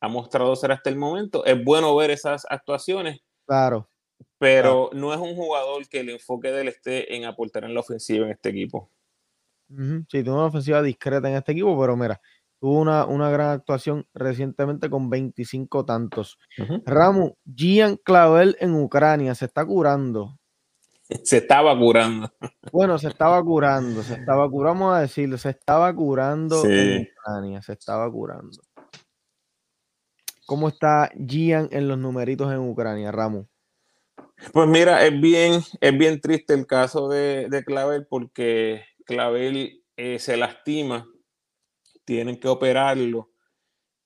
[0.00, 1.44] ha mostrado ser hasta el momento.
[1.44, 3.20] Es bueno ver esas actuaciones.
[3.46, 3.88] Claro.
[4.38, 7.80] Pero no es un jugador que el enfoque de él esté en aportar en la
[7.80, 8.90] ofensiva en este equipo.
[10.08, 12.20] Sí, tuvo una ofensiva discreta en este equipo, pero mira,
[12.58, 16.38] tuvo una, una gran actuación recientemente con 25 tantos.
[16.84, 20.36] Ramu, Gian Clavel en Ucrania se está curando.
[21.24, 22.32] Se estaba curando.
[22.70, 27.62] Bueno, se estaba curando, se estaba curando, vamos a decirlo, se estaba curando en Ucrania,
[27.62, 28.62] se estaba curando.
[30.46, 33.44] ¿Cómo está Gian en los numeritos en Ucrania, Ramu?
[34.52, 40.18] Pues mira, es bien, es bien triste el caso de, de Clavel porque Clavel eh,
[40.18, 41.06] se lastima,
[42.04, 43.30] tienen que operarlo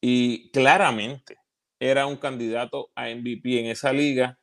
[0.00, 1.38] y claramente
[1.78, 4.38] era un candidato a MVP en esa liga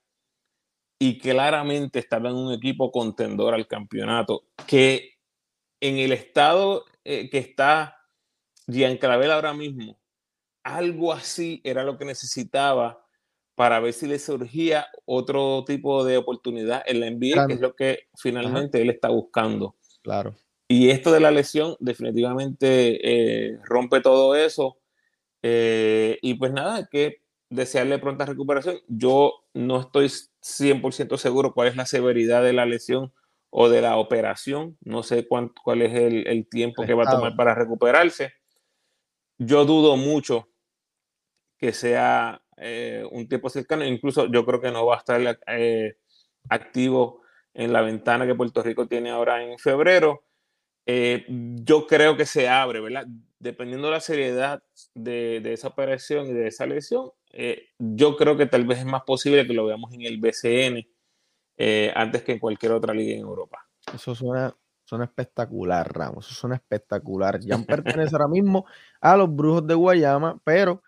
[0.99, 5.15] y claramente estaba en un equipo contendor al campeonato que
[5.79, 7.97] en el estado eh, que está
[8.67, 9.99] Gian Clavel ahora mismo,
[10.63, 13.03] algo así era lo que necesitaba
[13.55, 17.75] para ver si le surgía otro tipo de oportunidad en la NBA, que es lo
[17.75, 19.75] que finalmente él está buscando.
[20.01, 20.35] Claro.
[20.71, 24.77] Y esto de la lesión definitivamente eh, rompe todo eso.
[25.43, 28.79] Eh, y pues nada, que desearle pronta recuperación.
[28.87, 33.11] Yo no estoy 100% seguro cuál es la severidad de la lesión
[33.49, 34.77] o de la operación.
[34.79, 38.31] No sé cuál es el, tiempo que va a tomar para recuperarse.
[39.37, 40.47] Yo dudo mucho
[41.57, 43.83] que sea eh, un tiempo cercano.
[43.83, 45.39] Incluso yo creo que no va a estar
[46.49, 47.20] activo
[47.53, 50.23] en la ventana que Puerto Rico tiene ahora en febrero.
[50.85, 53.05] Eh, yo creo que se abre, ¿verdad?
[53.39, 58.45] Dependiendo de la seriedad de, esa operación y de esa lesión, eh, yo creo que
[58.45, 60.87] tal vez es más posible que lo veamos en el BCN
[61.57, 63.67] eh, antes que en cualquier otra liga en Europa.
[63.93, 66.25] Eso suena, suena espectacular, Ramos.
[66.25, 67.39] Eso suena espectacular.
[67.39, 68.65] Ya pertenece ahora mismo
[68.99, 70.81] a los Brujos de Guayama, pero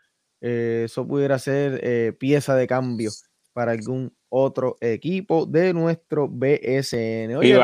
[0.46, 3.12] eso pudiera ser pieza de cambio
[3.54, 7.36] para algún otro equipo de nuestro BSN.
[7.38, 7.60] Oye,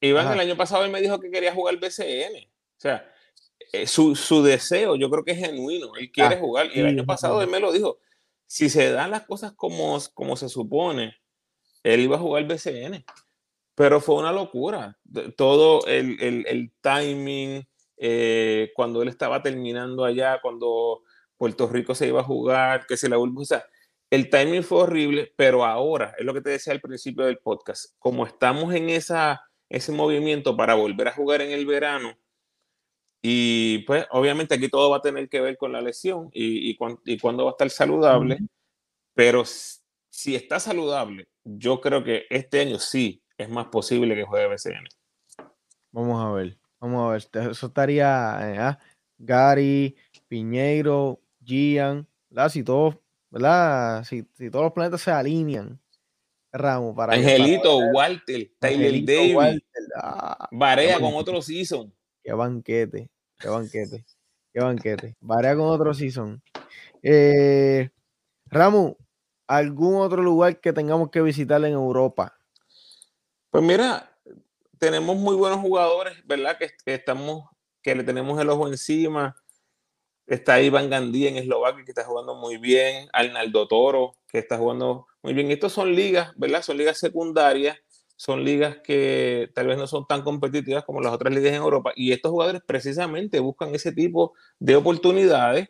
[0.00, 2.44] Iván, el año pasado él me dijo que quería jugar BCN.
[2.44, 3.08] O sea,
[3.72, 5.94] eh, su, deseo yo creo que es genuino.
[5.96, 6.66] Él quiere ah, jugar.
[6.74, 7.98] Y el año pasado él me lo dijo.
[8.46, 11.16] Si se dan las cosas como, como se supone,
[11.82, 13.04] él iba a jugar BCN.
[13.74, 14.98] Pero fue una locura.
[15.36, 17.66] Todo el, timing,
[17.96, 21.02] eh, cuando él estaba terminando allá, cuando
[21.38, 23.40] Puerto Rico se iba a jugar, que se la vuelve.
[23.40, 23.64] O sea,
[24.12, 27.94] el timing fue horrible, pero ahora, es lo que te decía al principio del podcast,
[27.98, 32.14] como estamos en esa ese movimiento para volver a jugar en el verano.
[33.22, 37.18] Y pues obviamente aquí todo va a tener que ver con la lesión y, y,
[37.18, 38.36] cuándo va a estar saludable.
[39.14, 44.48] Pero si está saludable, yo creo que este año sí es más posible que juegue
[44.48, 44.88] BCN.
[45.90, 47.50] Vamos a ver, vamos a ver.
[47.50, 48.78] Eso estaría eh, ah,
[49.16, 49.96] Gary,
[50.28, 52.50] Piñeiro, Gian, ¿verdad?
[52.50, 52.96] Si todos,
[53.32, 54.04] ¿verdad?
[54.04, 55.80] Si, si todos los planetas se alinean
[56.52, 59.62] Ramos para Angelito, Walter, Tyler Davis,
[59.96, 61.92] ah, Barea con otro season.
[62.22, 64.04] Qué banquete, qué banquete,
[64.52, 65.16] qué banquete.
[65.18, 66.42] Barea con otro season.
[67.02, 67.88] Eh,
[68.46, 68.96] Ramos,
[69.46, 72.38] ¿algún otro lugar que tengamos que visitar en Europa?
[73.50, 74.14] Pues mira,
[74.78, 76.58] tenemos muy buenos jugadores, ¿verdad?
[76.58, 77.48] Que, estamos,
[77.82, 79.41] que le tenemos el ojo encima.
[80.26, 83.08] Está Iván Gandía en Eslovaquia, que está jugando muy bien.
[83.12, 85.50] Arnaldo Toro, que está jugando muy bien.
[85.50, 86.62] Estos son ligas, ¿verdad?
[86.62, 87.78] Son ligas secundarias.
[88.16, 91.92] Son ligas que tal vez no son tan competitivas como las otras ligas en Europa.
[91.96, 95.68] Y estos jugadores precisamente buscan ese tipo de oportunidades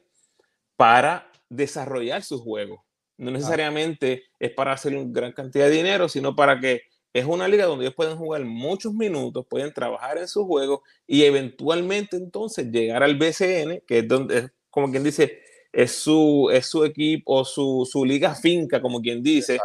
[0.77, 2.85] para desarrollar su juego.
[3.17, 6.83] No necesariamente es para hacer una gran cantidad de dinero, sino para que
[7.13, 11.25] es una liga donde ellos pueden jugar muchos minutos, pueden trabajar en su juego y
[11.25, 15.41] eventualmente entonces llegar al BCN, que es donde, como quien dice,
[15.73, 19.59] es su, es su equipo, su, su liga finca, como quien dice,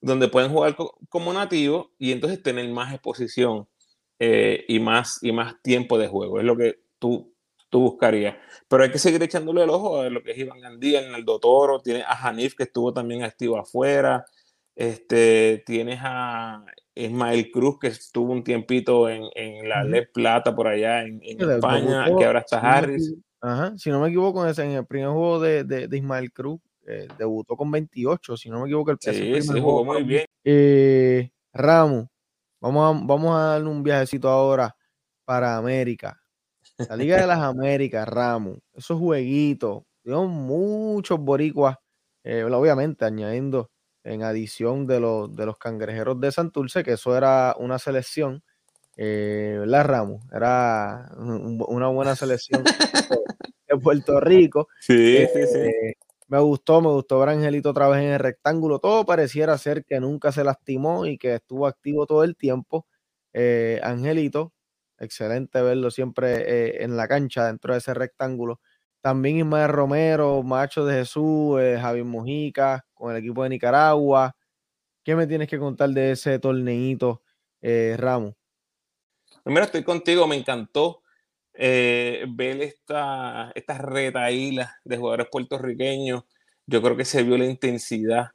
[0.00, 0.76] donde pueden jugar
[1.08, 3.68] como nativos y entonces tener más exposición
[4.18, 6.38] eh, y, más, y más tiempo de juego.
[6.38, 7.34] Es lo que tú,
[7.70, 8.36] tú buscarías.
[8.68, 11.80] Pero hay que seguir echándole el ojo a lo que es Iván Gandía, el Toro,
[11.80, 14.24] tiene a Hanif que estuvo también activo afuera.
[14.78, 16.64] Este, tienes a
[16.94, 22.04] Ismael Cruz, que estuvo un tiempito en, en la Le Plata por allá en, España,
[22.16, 23.12] que ahora está Harris.
[23.40, 27.56] Ajá, si no me equivoco, en, el primer juego de, de, Ismael Cruz, eh, debutó
[27.56, 30.26] con 28, si no me equivoco, el sí, sí, jugó muy bien.
[30.44, 32.06] Eh, Ramos,
[32.60, 34.76] vamos a, vamos a darle un viajecito ahora
[35.24, 36.20] para América.
[36.88, 41.76] La Liga de las Américas, Ramos, esos jueguitos, dio muchos boricuas,
[42.22, 43.72] eh, obviamente añadiendo
[44.08, 48.42] en adición de los, de los cangrejeros de Santurce, que eso era una selección,
[48.96, 50.24] eh, ¿verdad, Ramos?
[50.32, 52.64] Era una buena selección
[53.68, 54.68] de Puerto Rico.
[54.80, 55.58] Sí, sí, sí.
[55.58, 55.94] Eh,
[56.26, 58.78] me gustó, me gustó ver a Angelito otra vez en el rectángulo.
[58.78, 62.86] Todo pareciera ser que nunca se lastimó y que estuvo activo todo el tiempo.
[63.32, 64.52] Eh, Angelito,
[64.98, 68.60] excelente verlo siempre eh, en la cancha dentro de ese rectángulo.
[69.00, 74.36] También Ismael Romero, Macho de Jesús, eh, Javier Mojica con el equipo de Nicaragua.
[75.04, 77.22] ¿Qué me tienes que contar de ese torneito,
[77.62, 78.34] Ramos?
[79.42, 81.02] Primero estoy contigo, me encantó
[81.54, 86.24] ver esta, estas retaílas de jugadores puertorriqueños.
[86.66, 88.32] Yo creo que se vio la intensidad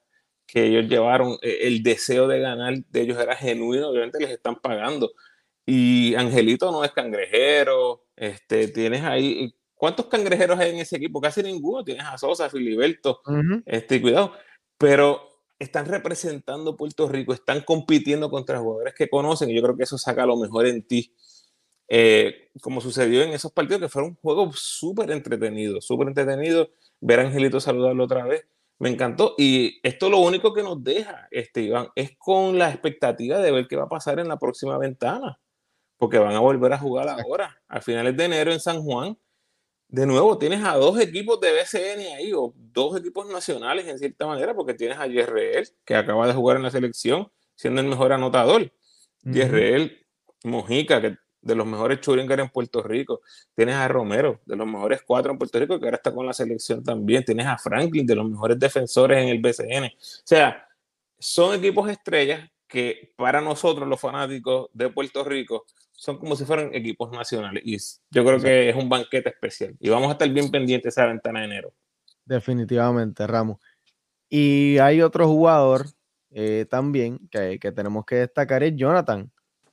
[0.47, 5.11] que ellos llevaron, el deseo de ganar de ellos era genuino, obviamente les están pagando,
[5.65, 8.03] y Angelito no es cangrejero.
[8.15, 9.55] Este, tienes ahí.
[9.73, 11.21] ¿Cuántos cangrejeros hay en ese equipo?
[11.21, 11.83] Casi ninguno.
[11.83, 13.21] Tienes a Sosa, Filiberto.
[13.65, 14.33] este, cuidado.
[14.83, 19.49] Pero están representando Puerto Rico, están compitiendo contra jugadores que conocen.
[19.49, 21.15] Y yo creo que eso saca lo mejor en ti.
[21.87, 26.67] Eh, como sucedió en esos partidos, que fueron juegos súper entretenidos, súper entretenidos.
[26.99, 28.45] Ver a Angelito saludarlo otra vez,
[28.77, 29.35] me encantó.
[29.37, 33.67] Y esto lo único que nos deja, este, Iván, es con la expectativa de ver
[33.69, 35.39] qué va a pasar en la próxima ventana
[35.97, 39.17] porque van a volver a jugar ahora, a finales de enero en San Juan.
[39.93, 44.25] De nuevo, tienes a dos equipos de BCN ahí, o dos equipos nacionales en cierta
[44.25, 48.11] manera, porque tienes a Yerreel, que acaba de jugar en la selección, siendo el mejor
[48.11, 48.71] anotador.
[49.23, 49.89] Uh
[50.45, 53.21] Mojica, que de los mejores churingers en Puerto Rico.
[53.55, 56.33] Tienes a Romero, de los mejores cuatro en Puerto Rico, que ahora está con la
[56.33, 57.23] selección también.
[57.23, 59.85] Tienes a Franklin, de los mejores defensores en el BCN.
[59.85, 60.67] O sea,
[61.19, 66.73] son equipos estrellas que para nosotros, los fanáticos de Puerto Rico, son como si fueran
[66.73, 67.61] equipos nacionales.
[67.63, 67.77] Y
[68.09, 69.75] yo creo que es un banquete especial.
[69.79, 71.73] Y vamos a estar bien pendientes esa ventana de enero.
[72.25, 73.59] Definitivamente, Ramos.
[74.27, 75.85] Y hay otro jugador
[76.31, 79.31] eh, también que, tenemos que destacar, es Jonathan.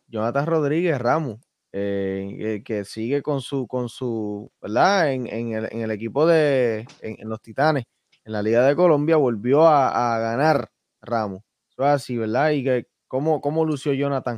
[0.08, 1.40] Jonathan Rodríguez Ramos,
[1.72, 5.10] eh, eh, que sigue con su, con su, ¿verdad?
[5.10, 7.84] En, el, equipo de, en, los Titanes,
[8.24, 10.70] en la Liga de Colombia, volvió a, ganar
[11.00, 11.42] Ramos.
[11.80, 12.50] Eso es así, ¿verdad?
[12.50, 14.36] Y que, ¿cómo, ¿cómo lució Jonathan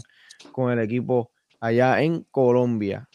[0.50, 3.08] con el equipo allá en Colombia.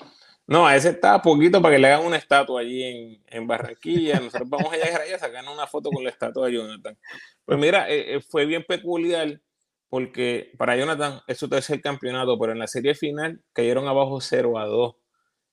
[0.47, 4.21] No, a ese está poquito para que le hagan una estatua allí en, Barranquilla.
[4.21, 6.97] Nosotros vamos a llegar a sacar una foto con la estatua de Jonathan.
[7.43, 9.41] Pues mira, eh, eh, fue bien peculiar
[9.89, 14.57] porque para Jonathan es su tercer campeonato, pero en la serie final cayeron abajo 0
[14.57, 14.95] a 2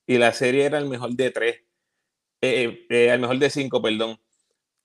[0.06, 1.56] y la serie era el mejor de 3,
[2.42, 4.20] eh, el mejor de 5, perdón.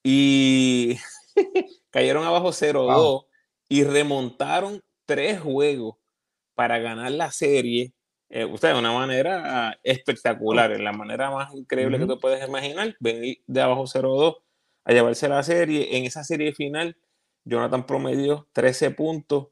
[0.03, 0.97] Y
[1.91, 3.28] cayeron abajo 0 a 2
[3.69, 5.95] y remontaron tres juegos
[6.55, 7.93] para ganar la serie
[8.29, 12.95] eh, usted, de una manera espectacular, en la manera más increíble que tú puedes imaginar,
[12.99, 14.37] venir de abajo 0-2
[14.83, 15.97] a llevarse la serie.
[15.97, 16.95] En esa serie final,
[17.43, 19.47] Jonathan promedió 13 puntos,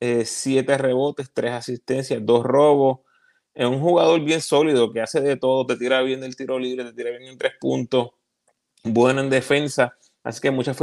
[0.00, 3.00] 7 eh, rebotes, 3 asistencias, 2 robos.
[3.54, 6.84] Es un jugador bien sólido que hace de todo, te tira bien del tiro libre,
[6.84, 8.12] te tira bien en 3 puntos,
[8.82, 9.94] bueno en defensa.
[10.22, 10.78] Así que muchas,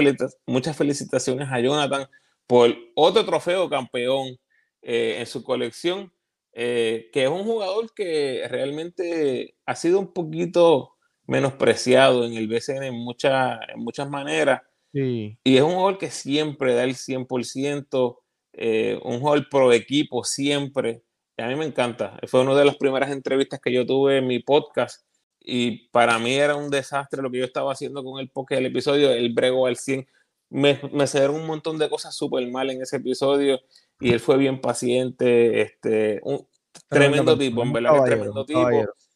[0.46, 2.08] muchas felicitaciones a Jonathan
[2.50, 4.36] por otro trofeo campeón
[4.82, 6.12] eh, en su colección
[6.54, 10.96] eh, que es un jugador que realmente ha sido un poquito
[11.28, 14.62] menospreciado en el BCN en, en muchas maneras.
[14.92, 18.18] Y es un jugador que siempre da el 100%,
[18.54, 21.04] eh, un jugador pro equipo siempre.
[21.38, 22.20] Y a mí me encanta.
[22.28, 25.06] Fue una de las primeras entrevistas que yo tuve en mi podcast.
[25.40, 28.66] Y para mí era un desastre lo que yo estaba haciendo con el podcast, el
[28.66, 29.12] episodio.
[29.12, 30.08] El bregó al 100.
[30.50, 33.60] Me, me un montón de cosas súper mal en ese episodio
[34.00, 36.48] y él fue bien paciente, este, un
[36.88, 38.70] tremendo, tipo, en verdad que tremendo tipo.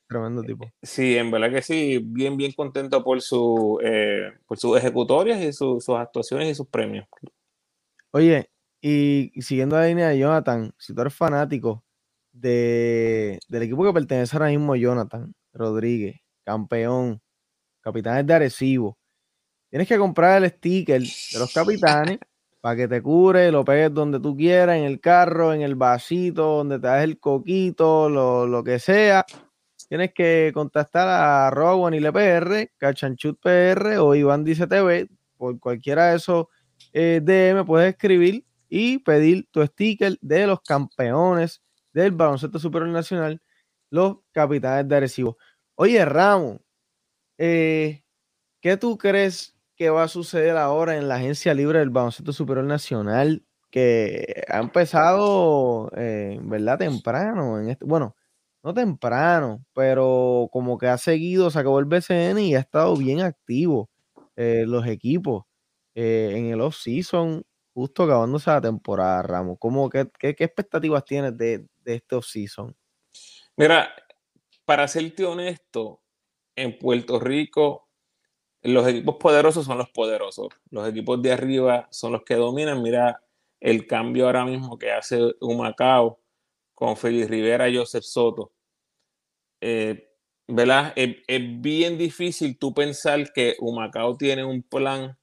[0.07, 0.71] Tremendo tipo.
[0.81, 5.53] Sí, en verdad que sí, bien, bien contento por, su, eh, por sus ejecutorias y
[5.53, 7.07] sus actuaciones y sus premios.
[8.11, 8.49] Oye,
[8.81, 11.83] y, siguiendo la línea de Jonathan, si tú eres fanático
[12.31, 17.21] de, del equipo que pertenece ahora mismo Jonathan Rodríguez, campeón,
[17.81, 18.97] capitanes de Arecibo,
[19.73, 22.19] tienes que comprar el sticker de los capitanes
[22.61, 26.57] para que te cure, lo pegues donde tú quieras, en el carro, en el vasito,
[26.57, 29.25] donde te das el coquito, lo, que sea.
[29.89, 35.09] Tienes que contactar a Rowan y LPR, Cachanchut PR o Iván Dice TV.
[35.37, 36.45] Por cualquiera de esos
[36.93, 41.63] eh, DM puedes escribir y pedir tu sticker de los campeones
[41.93, 43.41] del baloncesto superior nacional,
[43.89, 45.39] los capitanes de Arecibo.
[45.73, 46.59] Oye, Ramos,
[47.39, 48.03] eh,
[48.61, 49.52] ¿qué tú crees
[49.83, 53.43] que va a suceder ahora en la agencia libre del baloncesto superior nacional?
[53.69, 56.77] Que ha empezado, eh, ¿verdad?
[56.77, 57.59] Temprano.
[57.59, 58.15] En este, bueno,
[58.63, 63.19] no temprano, pero como que ha seguido, se acabó el BCN y ha estado bien
[63.21, 63.89] activo
[64.37, 65.43] eh, los equipos
[65.95, 69.57] en el off-season, justo acabándose la temporada, Ramos.
[69.59, 72.73] ¿Cómo, qué, qué, expectativas tienes de, de este off-season?
[73.57, 73.93] Mira,
[74.65, 76.01] para serte honesto,
[76.55, 77.82] en Puerto Rico
[78.63, 80.47] los equipos poderosos son los poderosos.
[80.69, 82.81] Los equipos de arriba son los que dominan.
[82.81, 83.21] Mira
[83.59, 86.19] el cambio ahora mismo que hace Humacao
[86.73, 88.51] con Félix Rivera y Joseph Soto.
[89.61, 90.09] Eh,
[90.47, 90.93] ¿verdad?
[90.95, 95.17] Es, es, bien difícil tú pensar que Humacao tiene un plan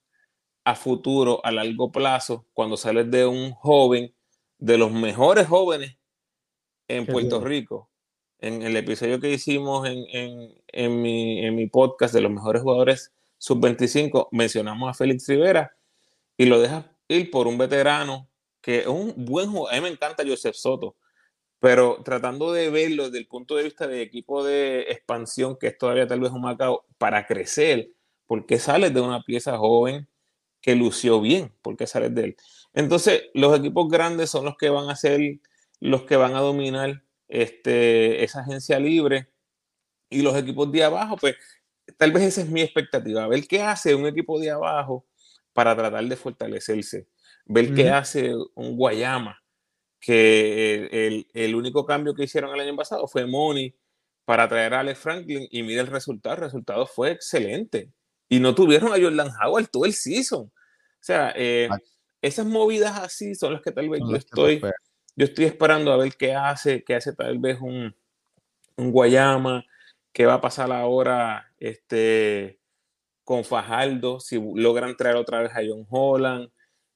[0.64, 4.14] a futuro, a largo plazo, cuando sales de un joven,
[4.58, 5.96] de los mejores jóvenes
[6.88, 7.90] en Puerto Rico,
[8.38, 14.94] en el episodio que hicimos en, mi, podcast de los mejores jugadores sub-25, mencionamos a
[14.94, 15.74] Félix Rivera
[16.36, 18.28] y lo dejas ir por un veterano
[18.60, 19.72] que es un buen jugador.
[19.72, 20.96] A mí me encanta Joseph Soto,
[21.58, 25.78] pero tratando de verlo desde el punto de vista de equipo de expansión, que es
[25.78, 27.90] todavía tal vez un Macao, para crecer,
[28.26, 30.06] porque sales de una pieza joven
[30.60, 32.36] que lució bien, porque sales de él.
[32.74, 35.40] Entonces, los equipos grandes son los que van a ser
[35.80, 39.30] los que van a dominar este, esa agencia libre
[40.10, 41.36] y los equipos de abajo, pues
[41.96, 45.06] tal vez esa es mi expectativa, ver qué hace un equipo de abajo
[45.52, 47.06] para tratar de fortalecerse,
[47.46, 49.42] ver qué hace un Guayama,
[49.98, 53.74] que el, único cambio que hicieron el año pasado fue Money
[54.24, 57.90] para traer a Alex Franklin y mira el resultado, el resultado fue excelente
[58.28, 60.42] y no tuvieron a Jordan Howard todo el season.
[60.42, 61.68] O sea, eh,
[62.22, 64.60] esas movidas así son las que tal vez yo estoy
[65.16, 67.94] yo estoy esperando a ver qué hace, qué hace tal vez un,
[68.76, 69.62] Guayama,
[70.12, 72.60] qué va a pasar ahora este,
[73.24, 76.50] con Fajardo, si logran traer otra vez a John Holland,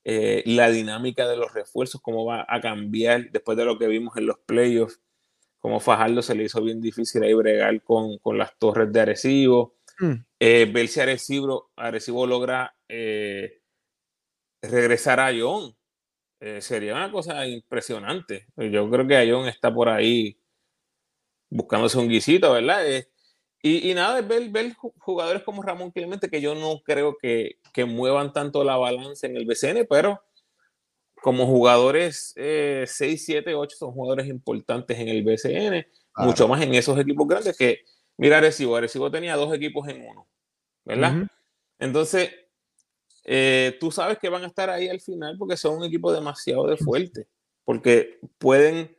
[0.04, 4.16] eh, la dinámica de los refuerzos, cómo va a cambiar después de lo que vimos
[4.16, 5.00] en los playoffs,
[5.58, 10.12] cómo Fajardo se le hizo bien difícil ahí bregar con, las torres de Arecibo, mm.
[10.40, 13.62] eh, ver si Arecibo, Arecibo logra eh,
[14.60, 15.74] regresar a John,
[16.40, 18.46] eh, sería una cosa impresionante.
[18.56, 20.38] Yo creo que Ayón está por ahí
[21.54, 22.82] buscándose un guisito, ¿verdad?
[23.62, 28.32] y, nada, es ver, ver, jugadores como Ramón Clemente, que yo no creo que, muevan
[28.32, 30.20] tanto la balanza en el BCN, pero
[31.22, 35.86] como jugadores 6, 7, 8 son jugadores importantes en el BCN,
[36.16, 37.82] mucho más en esos equipos grandes que,
[38.18, 40.28] mira, Arecibo, Arecibo tenía dos equipos en uno,
[40.84, 41.26] ¿verdad?
[41.78, 42.30] Entonces,
[43.24, 46.66] eh, tú sabes que van a estar ahí al final porque son un equipo demasiado
[46.66, 47.28] de fuerte,
[47.64, 48.94] porque pueden,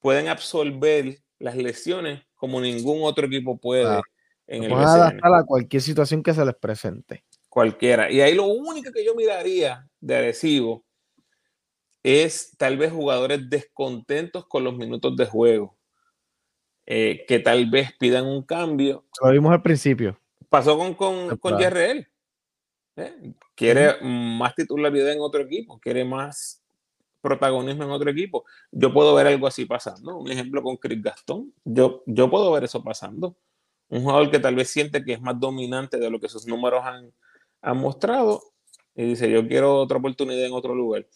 [0.00, 4.00] pueden absorber las lesiones como ningún otro equipo puede.
[4.46, 7.24] En el adaptar a cualquier situación que se les presente.
[7.48, 8.10] Cualquiera.
[8.10, 10.84] Y ahí lo único que yo miraría de agresivo
[12.02, 15.76] es tal vez jugadores descontentos con los minutos de juego,
[16.86, 19.04] eh, que tal vez pidan un cambio.
[19.22, 20.18] Lo vimos al principio.
[20.48, 22.06] Pasó con, con, con ¿eh?
[23.54, 26.61] Quiere más titularidad en otro equipo, quiere más
[27.22, 28.44] protagonismo en otro equipo.
[28.70, 30.18] Yo puedo ver algo así pasando.
[30.18, 31.54] Un ejemplo con Chris Gastón.
[31.64, 33.36] Yo, yo puedo ver eso pasando.
[33.88, 36.82] Un jugador que tal vez siente que es más dominante de lo que sus números
[36.84, 37.12] han,
[37.62, 38.42] han mostrado
[38.94, 41.06] y dice, yo quiero otra oportunidad en otro lugar.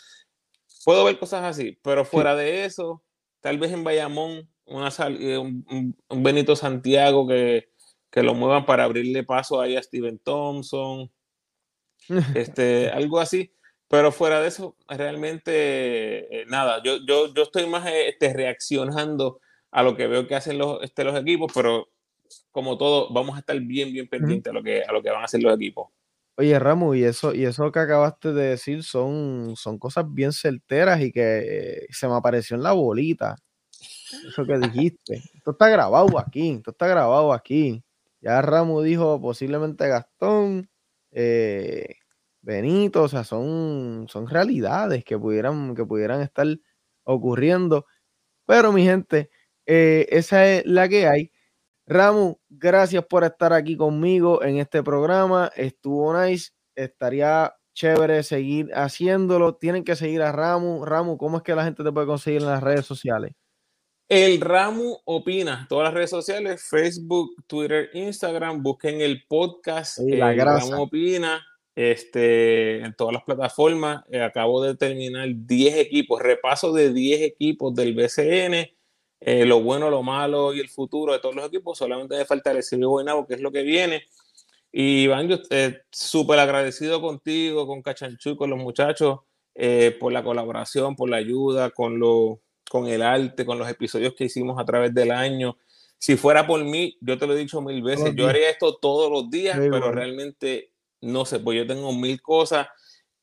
[0.85, 3.03] Puedo ver cosas así, pero fuera de eso,
[3.41, 7.71] tal vez en Bayamón, una eh, un, un, Benito Santiago que,
[8.11, 11.11] que, lo muevan para abrirle paso ahí a Steven Thompson,
[12.35, 13.53] este, algo así.
[13.89, 19.83] Pero fuera de eso, realmente eh, nada, yo, yo, yo estoy más este, reaccionando a
[19.83, 21.89] lo que veo que hacen los, este, los equipos, pero
[22.51, 25.23] como todo, vamos a estar bien, bien pendientes a, lo que, a lo que van
[25.23, 25.89] a hacer los equipos.
[26.39, 31.01] Oye, Ramu, y eso, y eso que acabaste de decir son, son cosas bien certeras
[31.01, 33.37] y que se me apareció en la bolita.
[34.29, 35.23] Eso que dijiste.
[35.35, 37.83] Esto está grabado aquí, esto está grabado aquí.
[38.21, 40.69] Ya Ramu dijo posiblemente Gastón,
[41.13, 41.97] eh,
[42.47, 46.47] Benito, o sea, son, son realidades que pudieran, que pudieran estar
[47.03, 47.87] ocurriendo.
[48.47, 49.31] Pero mi gente,
[49.67, 51.33] eh, esa es la que hay.
[51.89, 55.51] Ramu, gracias por estar aquí conmigo en este programa.
[55.57, 56.53] Estuvo nice.
[56.77, 59.57] Estaría chévere seguir haciéndolo.
[59.57, 60.85] Tienen que seguir a Ramu.
[60.85, 63.33] Ramu, ¿cómo es que la gente te puede conseguir en las redes sociales?
[64.09, 70.41] El Ramu Opina, todas las redes sociales, Facebook, Twitter, Instagram, busquen el podcast la el
[70.41, 71.45] Ramu Opina,
[71.77, 74.03] este, en todas las plataformas.
[74.11, 78.73] Eh, acabo de terminar 10 equipos, repaso de 10 equipos del BCN,
[79.21, 81.79] eh, lo bueno, lo malo y el futuro de todos los equipos.
[81.79, 84.05] Solamente me falta CB Guaynabo, que es lo que viene.
[84.73, 89.21] Y Iván, yo eh, súper agradecido contigo, con Cachanchu, con los muchachos,
[89.55, 94.15] eh, por la colaboración, por la ayuda, con, lo, con el arte, con los episodios
[94.15, 95.57] que hicimos a través del año.
[95.99, 99.11] Si fuera por mí, yo te lo he dicho mil veces, yo haría esto todos
[99.11, 102.69] los días, pero realmente no sé, pues yo tengo mil cosas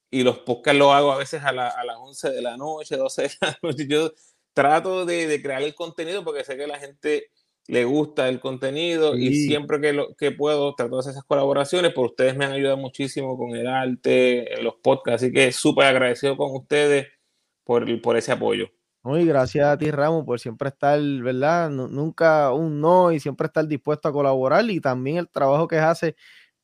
[0.09, 3.31] y los podcasts los hago a veces a, las 11 de la noche, 12 de
[3.41, 3.87] la noche.
[3.87, 4.11] Yo
[4.53, 7.31] trato de, de crear el contenido porque sé que la gente
[7.67, 11.93] le gusta el contenido y siempre que, lo, que puedo trato de hacer esas colaboraciones,
[11.93, 15.85] por ustedes me han ayudado muchísimo con el arte, en los podcasts, así que súper
[15.85, 17.07] agradecido con ustedes
[17.63, 18.67] por, por ese apoyo.
[19.01, 21.69] Muy gracias a ti, Ramos, por siempre estar, ¿verdad?
[21.69, 26.15] nunca un no y siempre estar dispuesto a colaborar y también el trabajo que hace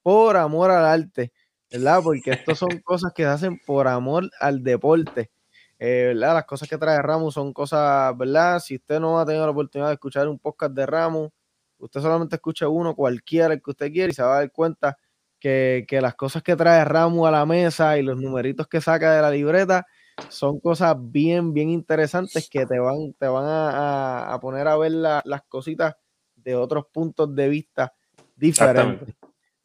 [0.10, 1.32] por amor al arte,
[1.72, 2.02] ¿verdad?
[2.04, 5.30] Porque esto son cosas que se hacen por amor al deporte.
[5.78, 6.34] Eh, ¿verdad?
[6.34, 8.60] Las cosas que trae Ramos son cosas, ¿verdad?
[8.60, 11.30] Si usted no ha tenido la oportunidad de escuchar un podcast de Ramos,
[11.78, 14.98] usted solamente escucha uno, cualquiera el que usted quiera, y se va a dar cuenta
[15.40, 19.22] que, las cosas que trae Ramos a la mesa y los numeritos que saca de
[19.22, 19.86] la libreta
[20.28, 25.44] son cosas bien, bien interesantes que te van, te van a, poner a ver las
[25.48, 25.96] cositas
[26.36, 27.94] de otros puntos de vista
[28.36, 29.19] diferentes.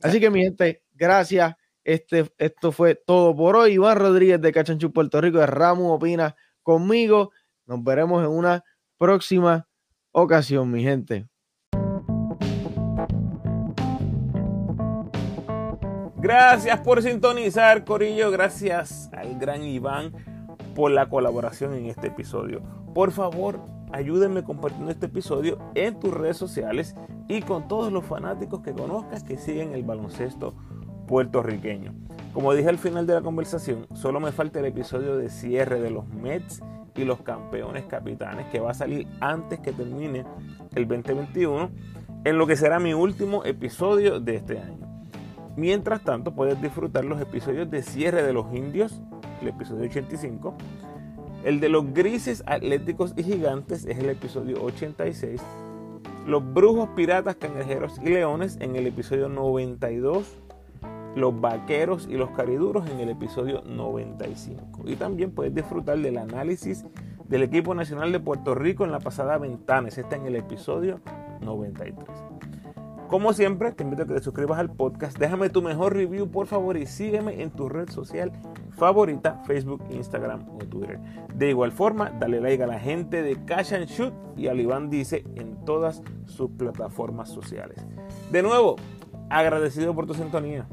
[0.05, 1.55] Así que, mi gente, gracias.
[1.83, 3.73] Este, esto fue todo por hoy.
[3.73, 7.31] Iván Rodríguez de Cachanchu, Puerto Rico, de Ramos Opina conmigo.
[7.65, 8.63] Nos veremos en una
[8.99, 9.67] próxima
[10.13, 11.27] ocasión, mi gente.
[16.19, 18.31] Gracias por sintonizar, Corillo.
[18.31, 20.13] Gracias al gran Iván
[20.75, 22.63] por la colaboración en este episodio.
[22.95, 23.59] Por favor,
[23.95, 26.97] ayúdenme compartiendo este episodio en tus redes sociales
[27.29, 30.55] y con todos los fanáticos que conozcas que siguen el baloncesto
[31.07, 31.95] puertorriqueño.
[32.33, 35.91] Como dije al final de la conversación, solo me falta el episodio de cierre de
[35.91, 36.61] los Mets
[36.97, 40.25] y los campeones capitanes que va a salir antes que termine
[40.75, 41.71] el 2021
[42.25, 44.89] en lo que será mi último episodio de este año.
[45.57, 49.01] Mientras tanto, puedes disfrutar los episodios de cierre de los indios,
[49.41, 50.57] el episodio 85.
[51.45, 55.43] El de los grises atléticos y gigantes es el episodio 86.
[56.27, 60.39] Los brujos, piratas, cangrejeros y leones en el episodio 92
[61.15, 64.83] los vaqueros y los cariduros en el episodio 95.
[64.87, 66.85] Y también puedes disfrutar del análisis
[67.29, 69.89] del equipo nacional de Puerto Rico en la pasada ventana.
[69.89, 71.01] Está en el episodio
[71.41, 72.09] 93.
[73.15, 75.17] Como siempre, te invito a que te suscribas al podcast.
[75.17, 78.33] Déjame tu mejor review, por favor, y sígueme en tu red social
[78.73, 80.99] favorita, Facebook, Instagram o Twitter.
[81.33, 84.91] De igual forma, dale like a la gente de Cash and Shoot y al Iván
[84.91, 87.87] Dice en todas sus plataformas sociales.
[88.33, 88.75] De nuevo,
[89.31, 90.67] agradecido por tu sintonía.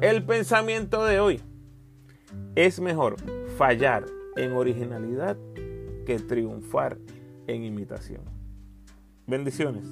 [0.00, 1.42] El pensamiento de hoy
[2.54, 3.16] es mejor
[3.56, 4.04] fallar
[4.36, 5.36] en originalidad
[6.06, 6.98] que triunfar
[7.46, 8.22] en imitación.
[9.26, 9.84] Bendiciones.